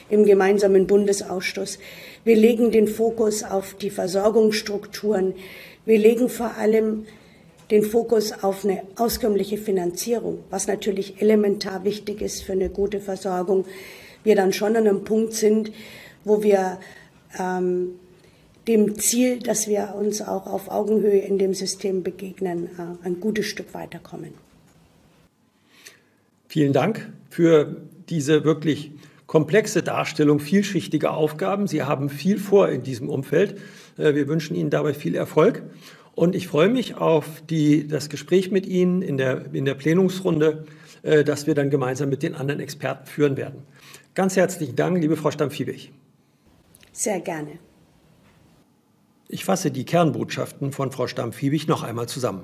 im 0.09 0.24
gemeinsamen 0.24 0.88
Bundesausschuss, 0.88 1.78
wir 2.24 2.37
legen 2.37 2.72
den 2.72 2.88
Fokus 2.88 3.44
auf 3.44 3.74
die 3.74 3.90
Versorgungsstrukturen, 3.90 5.35
wir 5.87 5.98
legen 5.98 6.28
vor 6.28 6.56
allem 6.56 7.06
den 7.70 7.85
Fokus 7.85 8.33
auf 8.42 8.64
eine 8.64 8.83
auskömmliche 8.96 9.56
Finanzierung, 9.56 10.40
was 10.50 10.66
natürlich 10.66 11.22
elementar 11.22 11.85
wichtig 11.85 12.20
ist 12.20 12.42
für 12.42 12.52
eine 12.52 12.70
gute 12.70 13.00
Versorgung. 13.00 13.64
Wir 14.24 14.35
dann 14.35 14.52
schon 14.52 14.76
an 14.76 14.88
einem 14.88 15.04
Punkt 15.04 15.33
sind, 15.35 15.70
wo 16.24 16.42
wir 16.42 16.78
ähm, 17.38 18.00
dem 18.68 18.98
Ziel, 18.98 19.38
dass 19.38 19.68
wir 19.68 19.94
uns 19.98 20.20
auch 20.22 20.46
auf 20.46 20.70
Augenhöhe 20.70 21.20
in 21.20 21.38
dem 21.38 21.54
System 21.54 22.02
begegnen, 22.02 22.66
äh, 22.78 23.06
ein 23.06 23.20
gutes 23.20 23.46
Stück 23.46 23.74
weiterkommen. 23.74 24.34
Vielen 26.48 26.72
Dank 26.72 27.12
für 27.30 27.76
diese 28.08 28.44
wirklich 28.44 28.92
komplexe 29.26 29.82
Darstellung 29.82 30.40
vielschichtiger 30.40 31.14
Aufgaben. 31.14 31.68
Sie 31.68 31.84
haben 31.84 32.10
viel 32.10 32.38
vor 32.38 32.68
in 32.68 32.82
diesem 32.82 33.08
Umfeld. 33.08 33.60
Äh, 33.96 34.14
wir 34.14 34.26
wünschen 34.28 34.56
Ihnen 34.56 34.70
dabei 34.70 34.92
viel 34.92 35.14
Erfolg. 35.14 35.62
Und 36.14 36.34
ich 36.34 36.48
freue 36.48 36.68
mich 36.68 36.96
auf 36.96 37.26
die, 37.48 37.86
das 37.86 38.08
Gespräch 38.08 38.50
mit 38.50 38.66
Ihnen 38.66 39.00
in 39.00 39.16
der, 39.16 39.54
in 39.54 39.64
der 39.64 39.74
Plenumsrunde, 39.74 40.64
äh, 41.02 41.24
das 41.24 41.46
wir 41.46 41.54
dann 41.54 41.70
gemeinsam 41.70 42.08
mit 42.08 42.22
den 42.22 42.34
anderen 42.34 42.60
Experten 42.60 43.06
führen 43.06 43.36
werden. 43.36 43.62
Ganz 44.14 44.36
herzlichen 44.36 44.74
Dank, 44.74 45.00
liebe 45.00 45.16
Frau 45.16 45.30
Stamm-Fiebig. 45.30 45.92
Sehr 46.92 47.20
gerne. 47.20 47.52
Ich 49.32 49.44
fasse 49.44 49.70
die 49.70 49.84
Kernbotschaften 49.84 50.72
von 50.72 50.90
Frau 50.90 51.06
Stamm-Fiebig 51.06 51.68
noch 51.68 51.84
einmal 51.84 52.08
zusammen. 52.08 52.42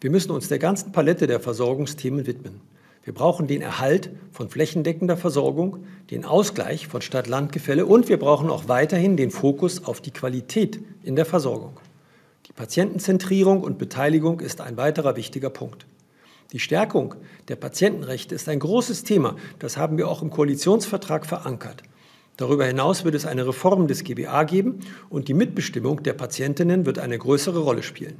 Wir 0.00 0.10
müssen 0.10 0.32
uns 0.32 0.48
der 0.48 0.58
ganzen 0.58 0.90
Palette 0.90 1.28
der 1.28 1.38
Versorgungsthemen 1.38 2.26
widmen. 2.26 2.60
Wir 3.04 3.14
brauchen 3.14 3.46
den 3.46 3.62
Erhalt 3.62 4.10
von 4.32 4.50
flächendeckender 4.50 5.16
Versorgung, 5.16 5.84
den 6.10 6.24
Ausgleich 6.24 6.88
von 6.88 7.02
Stadt-Land-Gefälle 7.02 7.86
und 7.86 8.08
wir 8.08 8.18
brauchen 8.18 8.50
auch 8.50 8.66
weiterhin 8.66 9.16
den 9.16 9.30
Fokus 9.30 9.84
auf 9.84 10.00
die 10.00 10.10
Qualität 10.10 10.80
in 11.04 11.14
der 11.14 11.24
Versorgung. 11.24 11.78
Die 12.48 12.52
Patientenzentrierung 12.52 13.60
und 13.60 13.78
Beteiligung 13.78 14.40
ist 14.40 14.60
ein 14.60 14.76
weiterer 14.76 15.14
wichtiger 15.14 15.50
Punkt. 15.50 15.86
Die 16.50 16.58
Stärkung 16.58 17.14
der 17.46 17.56
Patientenrechte 17.56 18.34
ist 18.34 18.48
ein 18.48 18.58
großes 18.58 19.04
Thema. 19.04 19.36
Das 19.60 19.76
haben 19.76 19.98
wir 19.98 20.08
auch 20.08 20.20
im 20.20 20.30
Koalitionsvertrag 20.30 21.24
verankert. 21.26 21.84
Darüber 22.36 22.64
hinaus 22.66 23.04
wird 23.04 23.14
es 23.14 23.26
eine 23.26 23.46
Reform 23.46 23.86
des 23.86 24.02
GBA 24.02 24.44
geben 24.44 24.80
und 25.08 25.28
die 25.28 25.34
Mitbestimmung 25.34 26.02
der 26.02 26.14
Patientinnen 26.14 26.84
wird 26.84 26.98
eine 26.98 27.18
größere 27.18 27.60
Rolle 27.60 27.82
spielen. 27.82 28.16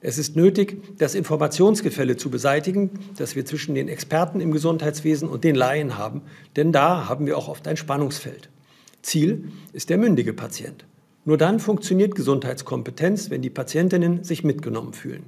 Es 0.00 0.18
ist 0.18 0.36
nötig, 0.36 0.98
das 0.98 1.14
Informationsgefälle 1.14 2.16
zu 2.16 2.30
beseitigen, 2.30 2.90
das 3.16 3.34
wir 3.34 3.44
zwischen 3.44 3.74
den 3.74 3.88
Experten 3.88 4.40
im 4.40 4.52
Gesundheitswesen 4.52 5.28
und 5.28 5.42
den 5.42 5.54
Laien 5.54 5.96
haben, 5.96 6.22
denn 6.54 6.70
da 6.70 7.08
haben 7.08 7.26
wir 7.26 7.38
auch 7.38 7.48
oft 7.48 7.66
ein 7.66 7.76
Spannungsfeld. 7.76 8.50
Ziel 9.02 9.52
ist 9.72 9.88
der 9.88 9.98
mündige 9.98 10.32
Patient. 10.32 10.84
Nur 11.24 11.38
dann 11.38 11.58
funktioniert 11.58 12.14
Gesundheitskompetenz, 12.14 13.30
wenn 13.30 13.42
die 13.42 13.50
Patientinnen 13.50 14.22
sich 14.22 14.44
mitgenommen 14.44 14.92
fühlen. 14.92 15.24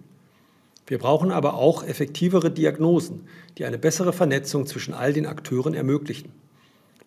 Wir 0.86 0.98
brauchen 0.98 1.32
aber 1.32 1.54
auch 1.54 1.84
effektivere 1.84 2.50
Diagnosen, 2.50 3.26
die 3.58 3.64
eine 3.64 3.78
bessere 3.78 4.12
Vernetzung 4.12 4.66
zwischen 4.66 4.94
all 4.94 5.12
den 5.12 5.26
Akteuren 5.26 5.74
ermöglichen. 5.74 6.32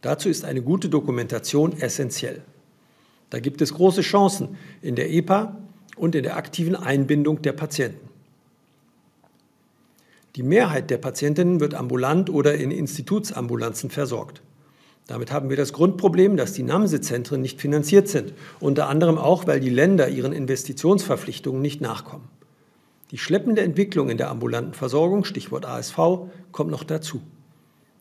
Dazu 0.01 0.29
ist 0.29 0.45
eine 0.45 0.61
gute 0.61 0.89
Dokumentation 0.89 1.73
essentiell. 1.79 2.41
Da 3.29 3.39
gibt 3.39 3.61
es 3.61 3.73
große 3.73 4.01
Chancen 4.01 4.57
in 4.81 4.95
der 4.95 5.11
EPA 5.11 5.57
und 5.95 6.15
in 6.15 6.23
der 6.23 6.37
aktiven 6.37 6.75
Einbindung 6.75 7.41
der 7.41 7.53
Patienten. 7.53 8.09
Die 10.35 10.43
Mehrheit 10.43 10.89
der 10.89 10.97
Patientinnen 10.97 11.59
wird 11.59 11.73
ambulant 11.73 12.29
oder 12.29 12.55
in 12.55 12.71
Institutsambulanzen 12.71 13.89
versorgt. 13.89 14.41
Damit 15.07 15.31
haben 15.31 15.49
wir 15.49 15.57
das 15.57 15.73
Grundproblem, 15.73 16.37
dass 16.37 16.53
die 16.53 16.63
NAMSE-Zentren 16.63 17.41
nicht 17.41 17.59
finanziert 17.59 18.07
sind, 18.07 18.33
unter 18.59 18.87
anderem 18.87 19.17
auch, 19.17 19.45
weil 19.45 19.59
die 19.59 19.69
Länder 19.69 20.07
ihren 20.07 20.31
Investitionsverpflichtungen 20.31 21.61
nicht 21.61 21.81
nachkommen. 21.81 22.29
Die 23.11 23.17
schleppende 23.17 23.61
Entwicklung 23.61 24.09
in 24.09 24.17
der 24.17 24.29
ambulanten 24.29 24.73
Versorgung, 24.73 25.25
Stichwort 25.25 25.65
ASV, 25.65 25.97
kommt 26.53 26.71
noch 26.71 26.85
dazu. 26.85 27.21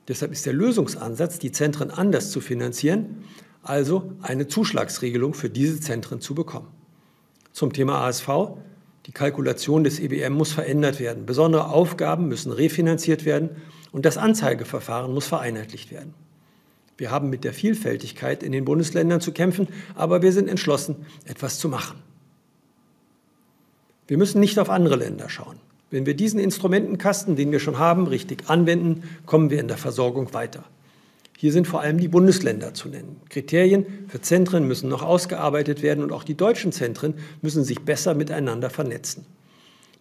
Deshalb 0.08 0.32
ist 0.32 0.46
der 0.46 0.52
Lösungsansatz, 0.52 1.38
die 1.38 1.52
Zentren 1.52 1.90
anders 1.90 2.30
zu 2.30 2.40
finanzieren, 2.40 3.24
also 3.62 4.12
eine 4.22 4.48
Zuschlagsregelung 4.48 5.34
für 5.34 5.50
diese 5.50 5.80
Zentren 5.80 6.20
zu 6.20 6.34
bekommen. 6.34 6.68
Zum 7.52 7.72
Thema 7.72 8.06
ASV. 8.06 8.28
Die 9.06 9.12
Kalkulation 9.12 9.82
des 9.82 9.98
EBM 9.98 10.34
muss 10.34 10.52
verändert 10.52 11.00
werden. 11.00 11.26
Besondere 11.26 11.68
Aufgaben 11.70 12.28
müssen 12.28 12.52
refinanziert 12.52 13.24
werden 13.24 13.50
und 13.92 14.04
das 14.04 14.18
Anzeigeverfahren 14.18 15.12
muss 15.12 15.26
vereinheitlicht 15.26 15.90
werden. 15.90 16.14
Wir 16.96 17.10
haben 17.10 17.30
mit 17.30 17.44
der 17.44 17.54
Vielfältigkeit 17.54 18.42
in 18.42 18.52
den 18.52 18.66
Bundesländern 18.66 19.22
zu 19.22 19.32
kämpfen, 19.32 19.68
aber 19.94 20.20
wir 20.20 20.32
sind 20.32 20.48
entschlossen, 20.48 21.06
etwas 21.24 21.58
zu 21.58 21.68
machen. 21.68 22.02
Wir 24.06 24.18
müssen 24.18 24.38
nicht 24.38 24.58
auf 24.58 24.68
andere 24.68 24.96
Länder 24.96 25.30
schauen. 25.30 25.56
Wenn 25.90 26.06
wir 26.06 26.14
diesen 26.14 26.38
Instrumentenkasten, 26.38 27.34
den 27.34 27.50
wir 27.50 27.58
schon 27.58 27.78
haben, 27.78 28.06
richtig 28.06 28.48
anwenden, 28.48 29.02
kommen 29.26 29.50
wir 29.50 29.58
in 29.58 29.68
der 29.68 29.76
Versorgung 29.76 30.32
weiter. 30.32 30.64
Hier 31.36 31.52
sind 31.52 31.66
vor 31.66 31.80
allem 31.80 31.98
die 31.98 32.08
Bundesländer 32.08 32.74
zu 32.74 32.88
nennen. 32.88 33.16
Kriterien 33.28 33.86
für 34.08 34.20
Zentren 34.20 34.68
müssen 34.68 34.88
noch 34.88 35.02
ausgearbeitet 35.02 35.82
werden 35.82 36.04
und 36.04 36.12
auch 36.12 36.22
die 36.22 36.36
deutschen 36.36 36.70
Zentren 36.70 37.14
müssen 37.42 37.64
sich 37.64 37.80
besser 37.80 38.14
miteinander 38.14 38.70
vernetzen. 38.70 39.26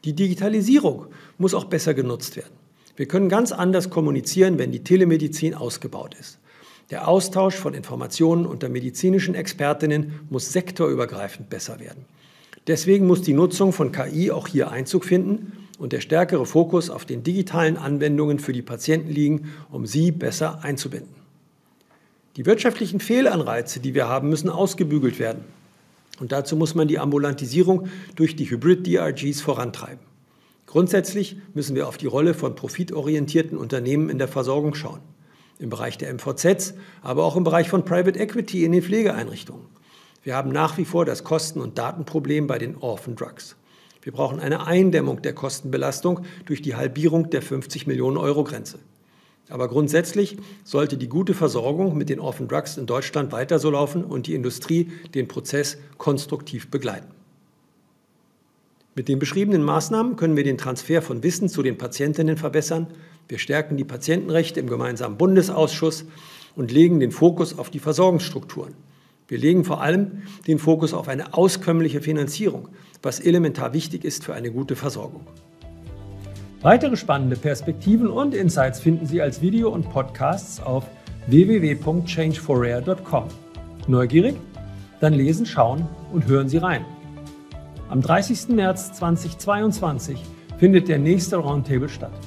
Die 0.04 0.13
Digitalisierung 0.13 1.08
muss 1.38 1.54
auch 1.54 1.65
besser 1.65 1.93
genutzt 1.93 2.36
werden. 2.36 2.54
Wir 2.95 3.08
können 3.08 3.30
ganz 3.30 3.52
anders 3.52 3.89
kommunizieren, 3.89 4.60
wenn 4.60 4.71
die 4.71 4.84
Telemedizin 4.84 5.56
ausgebaut 5.56 6.15
ist. 6.19 6.38
Der 6.91 7.08
Austausch 7.08 7.56
von 7.56 7.73
Informationen 7.73 8.45
unter 8.45 8.67
medizinischen 8.67 9.34
Expertinnen 9.34 10.19
muss 10.30 10.52
sektorübergreifend 10.52 11.49
besser 11.49 11.80
werden. 11.80 12.06
Deswegen 12.67 13.08
muss 13.08 13.21
die 13.21 13.34
Nutzung 13.34 13.71
von 13.73 13.91
KI 13.91 14.32
auch 14.32 14.47
hier 14.47 14.71
Einzug 14.71 15.06
finden 15.06 15.54
und 15.80 15.94
der 15.94 16.02
stärkere 16.02 16.46
Fokus 16.46 16.89
auf 16.89 17.06
den 17.06 17.24
digitalen 17.24 17.78
Anwendungen 17.78 18.38
für 18.38 18.54
die 18.54 18.62
Patienten 18.62 19.10
liegen, 19.10 19.52
um 19.72 19.88
sie 19.88 20.12
besser 20.12 20.63
einzubinden. 20.63 21.15
Die 22.36 22.46
wirtschaftlichen 22.46 23.00
Fehlanreize, 23.00 23.80
die 23.80 23.96
wir 23.96 24.08
haben, 24.08 24.30
müssen 24.30 24.50
ausgebügelt 24.50 25.18
werden. 25.18 25.46
Und 26.20 26.34
dazu 26.34 26.58
muss 26.58 26.76
man 26.76 26.89
die 26.89 27.00
Ambulantisierung 27.00 27.88
durch 28.15 28.36
die 28.36 28.50
Hybrid-DRGs 28.50 29.42
vorantreiben. 29.42 30.00
Grundsätzlich 30.68 31.38
müssen 31.54 31.76
wir 31.76 31.88
auf 31.88 31.98
die 31.98 32.06
Rolle 32.06 32.34
von 32.34 32.56
profitorientierten 32.56 33.58
Unternehmen 33.58 34.10
in 34.10 34.20
der 34.20 34.28
Versorgung 34.28 34.76
schauen. 34.76 35.00
Im 35.60 35.70
Bereich 35.70 35.98
der 35.98 36.13
MVZs, 36.13 36.76
aber 37.02 37.24
auch 37.24 37.36
im 37.36 37.44
Bereich 37.44 37.70
von 37.70 37.86
Private 37.86 38.20
Equity 38.20 38.65
in 38.65 38.74
den 38.74 38.84
Pflegeeinrichtungen. 38.84 39.65
Wir 40.24 40.36
haben 40.36 40.52
nach 40.52 40.78
wie 40.78 40.86
vor 40.86 41.06
das 41.06 41.24
Kosten- 41.24 41.62
und 41.62 41.78
Datenproblem 41.78 42.48
bei 42.48 42.58
den 42.58 42.76
Orphan 42.76 43.15
Drugs. 43.15 43.56
Wir 44.01 44.12
brauchen 44.12 44.39
eine 44.39 44.65
Eindämmung 44.65 45.21
der 45.21 45.33
Kostenbelastung 45.33 46.21
durch 46.45 46.62
die 46.62 46.75
Halbierung 46.75 47.29
der 47.29 47.41
50 47.41 47.88
Millionen 47.88 48.17
Euro 48.17 48.43
Grenze. 48.43 48.79
Aber 49.49 49.67
grundsätzlich 49.67 50.38
sollte 50.63 50.95
die 50.95 51.09
gute 51.09 51.33
Versorgung 51.33 51.97
mit 51.97 52.09
den 52.09 52.19
Orphan 52.19 52.47
Drugs 52.47 52.77
in 52.77 52.85
Deutschland 52.85 53.31
weiter 53.31 53.59
so 53.59 53.71
laufen 53.71 54.03
und 54.03 54.27
die 54.27 54.35
Industrie 54.35 54.91
den 55.15 55.27
Prozess 55.27 55.77
konstruktiv 55.97 56.69
begleiten. 56.69 57.07
Mit 58.95 59.07
den 59.07 59.17
beschriebenen 59.17 59.63
Maßnahmen 59.63 60.17
können 60.17 60.35
wir 60.35 60.43
den 60.43 60.57
Transfer 60.57 61.01
von 61.01 61.23
Wissen 61.23 61.49
zu 61.49 61.63
den 61.63 61.77
Patientinnen 61.77 62.38
verbessern. 62.38 62.88
Wir 63.27 63.39
stärken 63.39 63.77
die 63.77 63.83
Patientenrechte 63.83 64.59
im 64.59 64.67
gemeinsamen 64.67 65.17
Bundesausschuss 65.17 66.05
und 66.55 66.71
legen 66.71 66.99
den 66.99 67.12
Fokus 67.12 67.57
auf 67.57 67.69
die 67.69 67.79
Versorgungsstrukturen. 67.79 68.73
Wir 69.30 69.38
legen 69.38 69.63
vor 69.63 69.82
allem 69.84 70.24
den 70.48 70.58
Fokus 70.58 70.92
auf 70.96 71.08
eine 71.08 71.36
auskömmliche 71.36 72.02
Finanzierung, 72.02 72.70
was 73.04 73.20
elementar 73.20 73.74
wichtig 73.74 74.04
ist 74.04 74.24
für 74.24 74.34
eine 74.34 74.52
gute 74.52 74.76
Versorgung. 74.76 75.22
Weitere 76.62 76.98
spannende 76.98 77.36
Perspektiven 77.36 78.08
und 78.08 78.34
Insights 78.34 78.80
finden 78.80 79.06
Sie 79.06 79.22
als 79.22 79.39
Video 79.39 79.70
und 79.70 79.88
Podcasts 79.92 80.60
auf 80.60 80.86
www.changeforrare.com. 81.28 83.26
Neugierig? 83.88 84.36
Dann 85.00 85.13
lesen, 85.13 85.46
schauen 85.46 85.88
und 86.12 86.26
hören 86.26 86.50
Sie 86.50 86.58
rein. 86.58 86.84
Am 87.88 88.02
30. 88.02 88.50
März 88.50 88.94
2022 88.94 90.20
findet 90.58 90.88
der 90.88 90.98
nächste 90.98 91.38
Roundtable 91.38 91.88
statt. 91.88 92.20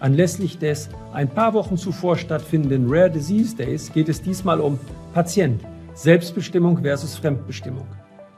Anlässlich 0.00 0.56
des 0.58 0.88
ein 1.12 1.28
paar 1.28 1.52
Wochen 1.52 1.76
zuvor 1.76 2.16
stattfindenden 2.16 2.86
Rare 2.88 3.10
Disease 3.10 3.54
Days 3.54 3.92
geht 3.92 4.08
es 4.08 4.22
diesmal 4.22 4.60
um 4.60 4.78
Patient, 5.12 5.60
Selbstbestimmung 5.98 6.82
versus 6.82 7.16
Fremdbestimmung. 7.16 7.88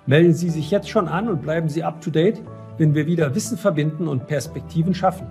Melden 0.07 0.33
Sie 0.33 0.49
sich 0.49 0.70
jetzt 0.70 0.88
schon 0.88 1.09
an 1.09 1.29
und 1.29 1.42
bleiben 1.42 1.68
Sie 1.68 1.85
up 1.85 2.01
to 2.01 2.11
date 2.11 2.42
wenn 2.81 2.94
wir 2.94 3.07
wieder 3.07 3.35
Wissen 3.35 3.59
verbinden 3.59 4.09
und 4.09 4.27
Perspektiven 4.27 4.94
schaffen. 4.94 5.27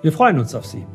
Wir 0.00 0.12
freuen 0.12 0.38
uns 0.38 0.54
auf 0.54 0.64
Sie. 0.64 0.86